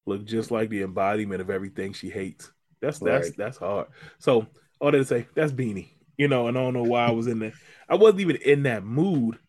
[0.06, 2.52] Look just like the embodiment of everything she hates.
[2.82, 3.38] That's that's Right.
[3.38, 3.88] that's hard.
[4.20, 4.48] So
[4.80, 5.90] all that to say, that's Beanie.
[6.18, 7.54] You know, and I don't know why I was in there.
[7.90, 9.40] I wasn't even in that mood.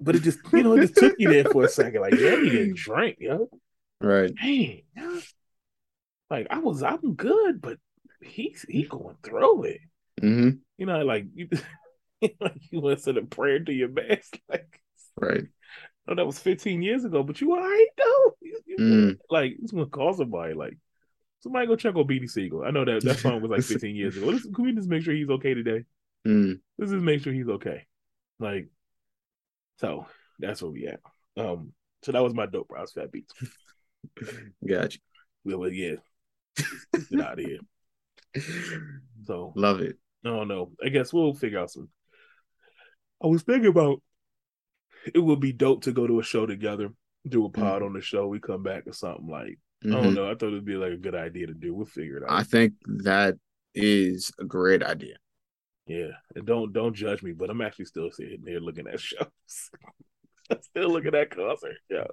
[0.00, 2.00] But it just, you know, it just took you there for a second.
[2.00, 3.48] Like, yeah, you didn't drink, yo.
[4.00, 4.34] right.
[4.34, 5.20] Dang, yo.
[6.30, 7.78] like I was, I'm good, but
[8.22, 9.80] he's he going through it.
[10.20, 11.46] hmm You know, like you,
[12.40, 14.36] like you want to send a prayer to your best.
[14.48, 14.80] Like,
[15.20, 15.44] Right.
[16.08, 18.36] no, that was 15 years ago, but you all right though.
[18.40, 19.18] You, you Mm.
[19.28, 20.54] Like, it's gonna call somebody.
[20.54, 20.78] Like,
[21.40, 22.64] somebody go check on Beanie Sigel.
[22.64, 24.26] I know that that song was like 15 years ago.
[24.28, 25.84] Let's, can we just make sure he's okay today?
[26.26, 26.60] Mm.
[26.78, 27.86] Let's just make sure he's okay.
[28.38, 28.70] Like,
[29.76, 30.06] so
[30.38, 31.00] that's where we at.
[31.36, 33.34] Um, so that was my dope browse fat beats.
[34.66, 34.98] Gotcha.
[35.44, 35.96] Well, well yeah,
[37.10, 37.58] get out of here.
[39.26, 39.98] So Love it.
[40.24, 40.72] I don't know.
[40.84, 41.88] I guess we'll figure out some.
[43.22, 44.02] I was thinking about
[45.14, 46.90] it would be dope to go to a show together,
[47.28, 48.26] do a pod on the show.
[48.28, 50.02] We come back or something like I Mhm.
[50.02, 50.26] don't know.
[50.30, 51.72] I thought it'd be like a good idea to do.
[51.74, 52.30] We'll figure it out.
[52.30, 53.36] I think that
[53.74, 55.16] is a great idea.
[55.86, 59.70] yeah, and don't don't judge me, but I'm actually still sitting here looking at shows.
[60.50, 61.76] I'm still looking at concert.
[61.88, 62.08] Yeah,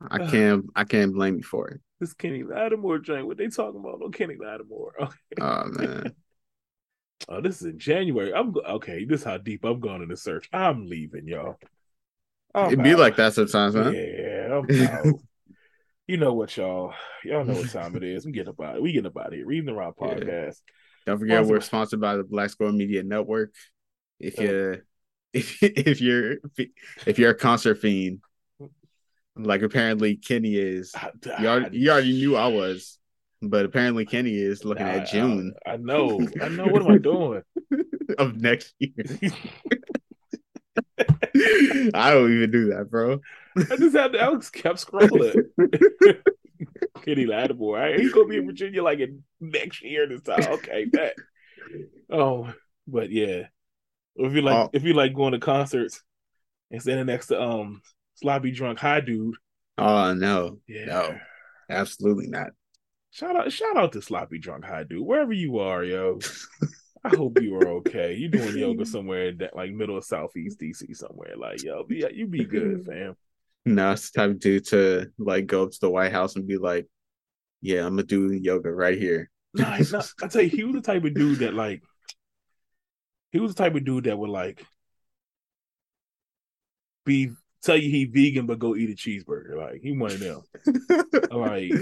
[0.00, 0.66] I can't.
[0.74, 1.80] I can't blame you for it.
[2.00, 3.26] this Kenny Lattimore joint.
[3.26, 4.00] What they talking about?
[4.00, 4.94] No Kenny Lattimore.
[5.00, 5.16] Okay.
[5.40, 6.14] Oh man.
[7.28, 8.34] Oh, this is in January.
[8.34, 9.04] I'm go- okay.
[9.04, 10.48] This is how deep I'm going in the search.
[10.52, 11.56] I'm leaving, y'all.
[12.54, 13.94] Oh, I'm It'd be like that sometimes, man.
[13.94, 15.20] Yeah, I'm out.
[16.06, 16.92] you know what, y'all?
[17.24, 18.26] Y'all know what time it is.
[18.26, 18.82] We getting about it.
[18.82, 19.46] We getting about out here.
[19.46, 19.90] Reading the Yeah.
[19.98, 20.60] podcast.
[21.06, 21.50] Don't forget Awesome.
[21.50, 23.52] we're sponsored by the Black Squirrel Media Network.
[24.20, 24.42] If Oh.
[24.42, 24.82] you
[25.34, 26.36] if if you're
[27.06, 28.20] if you're a concert fiend,
[29.36, 30.94] like apparently Kenny is,
[31.40, 32.98] you already, you already knew I was,
[33.48, 36.20] but apparently Kenny is looking I- at June I, I know.
[36.40, 36.66] I know.
[36.66, 37.42] What am I doing?
[38.18, 38.92] of next year.
[41.94, 43.20] I don't even do that, bro.
[43.56, 45.44] I just had to, I was kept scrolling.
[47.04, 47.76] Kenny Lattimore.
[47.76, 47.98] Right?
[47.98, 50.44] He's gonna be in Virginia like in next year this time.
[50.54, 51.14] Okay, that.
[52.10, 52.52] Oh,
[52.86, 53.42] but yeah.
[54.16, 54.70] If you like, Oh.
[54.72, 56.02] if you like going to concerts
[56.70, 57.82] and standing next to um
[58.14, 59.34] sloppy drunk high dude,
[59.76, 60.84] Oh no, yeah.
[60.86, 61.18] no,
[61.68, 62.50] absolutely not.
[63.14, 66.18] Shout out, shout out to sloppy drunk high dude, wherever you are, yo.
[67.04, 68.14] I hope you are okay.
[68.14, 71.36] You doing yoga somewhere in that like middle of southeast DC somewhere.
[71.36, 73.14] Like, yo, be you be good, fam.
[73.64, 76.48] No, it's the type of dude to like go up to the White House and
[76.48, 76.88] be like,
[77.60, 80.10] "Yeah, I'm gonna do yoga right here." He's not.
[80.20, 81.84] I tell you, he was the type of dude that like
[83.30, 84.66] he was the type of dude that would like
[87.06, 87.30] be
[87.64, 89.56] tell you he vegan but go eat a cheeseburger.
[89.56, 90.42] Like he one of them.
[91.30, 91.72] Like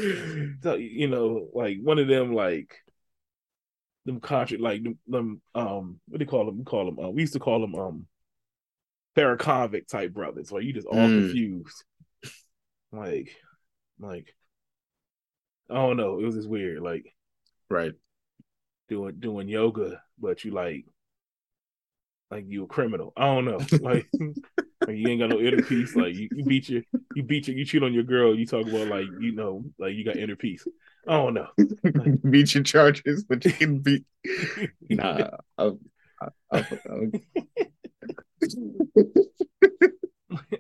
[0.62, 2.74] tell you you know, like one of them like
[4.06, 6.58] them contra like them, them um what do you call them?
[6.58, 8.06] We call them uh, we used to call them um
[9.16, 11.22] paraconvict type brothers, where you just all Mm.
[11.22, 11.84] confused.
[12.92, 13.36] Like
[13.98, 14.34] like
[15.70, 16.18] I don't know.
[16.18, 16.82] It was just weird.
[16.82, 17.14] Like
[17.68, 17.92] right.
[18.88, 20.84] doing doing yoga, but you like
[22.30, 23.12] like you a criminal.
[23.16, 23.60] I don't know.
[23.80, 24.06] Like,
[24.86, 25.94] like you ain't got no inner peace.
[25.96, 26.82] Like you, you beat your
[27.14, 28.34] you beat your you cheat on your girl.
[28.36, 30.66] You talk about like you know like you got inner peace.
[31.08, 31.48] I don't know.
[32.30, 34.04] Beat your charges, but you can beat.
[34.90, 35.28] Nah,
[35.58, 35.78] I'll,
[36.20, 37.10] I'll, I'll,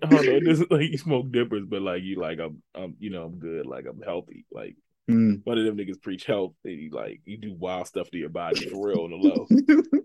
[0.02, 0.40] I don't know.
[0.40, 3.38] This is like you smoke dippers, but like you like I'm I'm you know I'm
[3.38, 3.66] good.
[3.66, 4.46] Like I'm healthy.
[4.52, 4.76] Like
[5.10, 5.40] Mm.
[5.42, 6.52] one of them niggas preach health.
[6.64, 9.46] And you like you do wild stuff to your body for real on the low.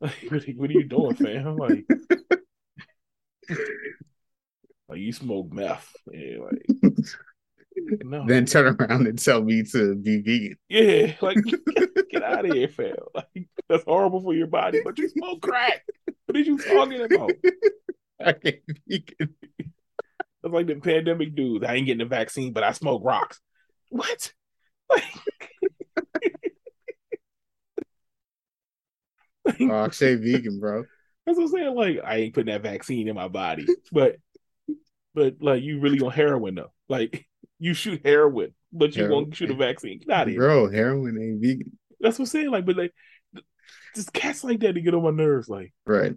[0.00, 1.56] Like, what, are- what are you doing, fam?
[1.56, 1.84] Like,
[4.88, 5.94] like you smoke meth.
[6.12, 6.94] Yeah, like
[8.04, 8.24] no.
[8.26, 10.56] then turn around and tell me to be vegan.
[10.68, 12.94] yeah, like get, get out of here, fam.
[13.14, 15.84] Like that's horrible for your body, but you smoke crack.
[16.26, 17.32] What are you talking about?
[18.24, 18.56] I can't
[18.88, 19.34] vegan.
[20.42, 21.64] That's like the pandemic dudes.
[21.64, 23.40] I ain't getting the vaccine, but I smoke rocks.
[23.90, 24.32] What?
[24.90, 25.04] Like,
[29.60, 30.84] Oh, I say vegan, bro.
[31.26, 31.74] That's what I'm saying.
[31.74, 34.16] Like, I ain't putting that vaccine in my body, but
[35.14, 36.72] but like, you really on heroin though?
[36.88, 37.26] Like,
[37.58, 39.24] you shoot heroin, but you Heroin.
[39.24, 39.98] won't shoot a vaccine.
[40.00, 40.40] Get out of here.
[40.40, 41.78] Bro, heroin ain't vegan.
[42.00, 42.50] That's what I'm saying.
[42.50, 42.92] Like, but like,
[43.94, 45.48] just cats like that to get on my nerves.
[45.48, 46.14] Like, Right.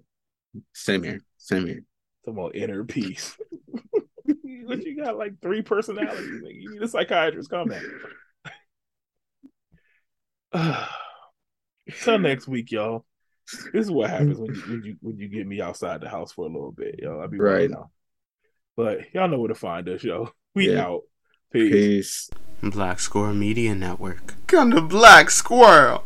[0.73, 1.21] Same here.
[1.37, 1.83] Same here.
[2.25, 3.37] some more inner peace.
[4.67, 6.41] but you got like three personalities.
[6.43, 7.49] Like, you need a psychiatrist.
[7.49, 7.81] Calm down.
[12.03, 13.05] Till next week, y'all.
[13.73, 16.31] This is what happens when you when you when you get me outside the house
[16.33, 17.19] for a little bit, yo.
[17.19, 17.61] I'll be Right.
[17.61, 17.89] right now.
[18.75, 20.31] But y'all know where to find us, yo.
[20.55, 20.85] We Yeah.
[20.87, 21.01] out.
[21.51, 21.71] Peace.
[21.71, 22.29] Peace.
[22.61, 24.35] Black Squirrel Media Network.
[24.47, 25.97] Come to Black Squirrel.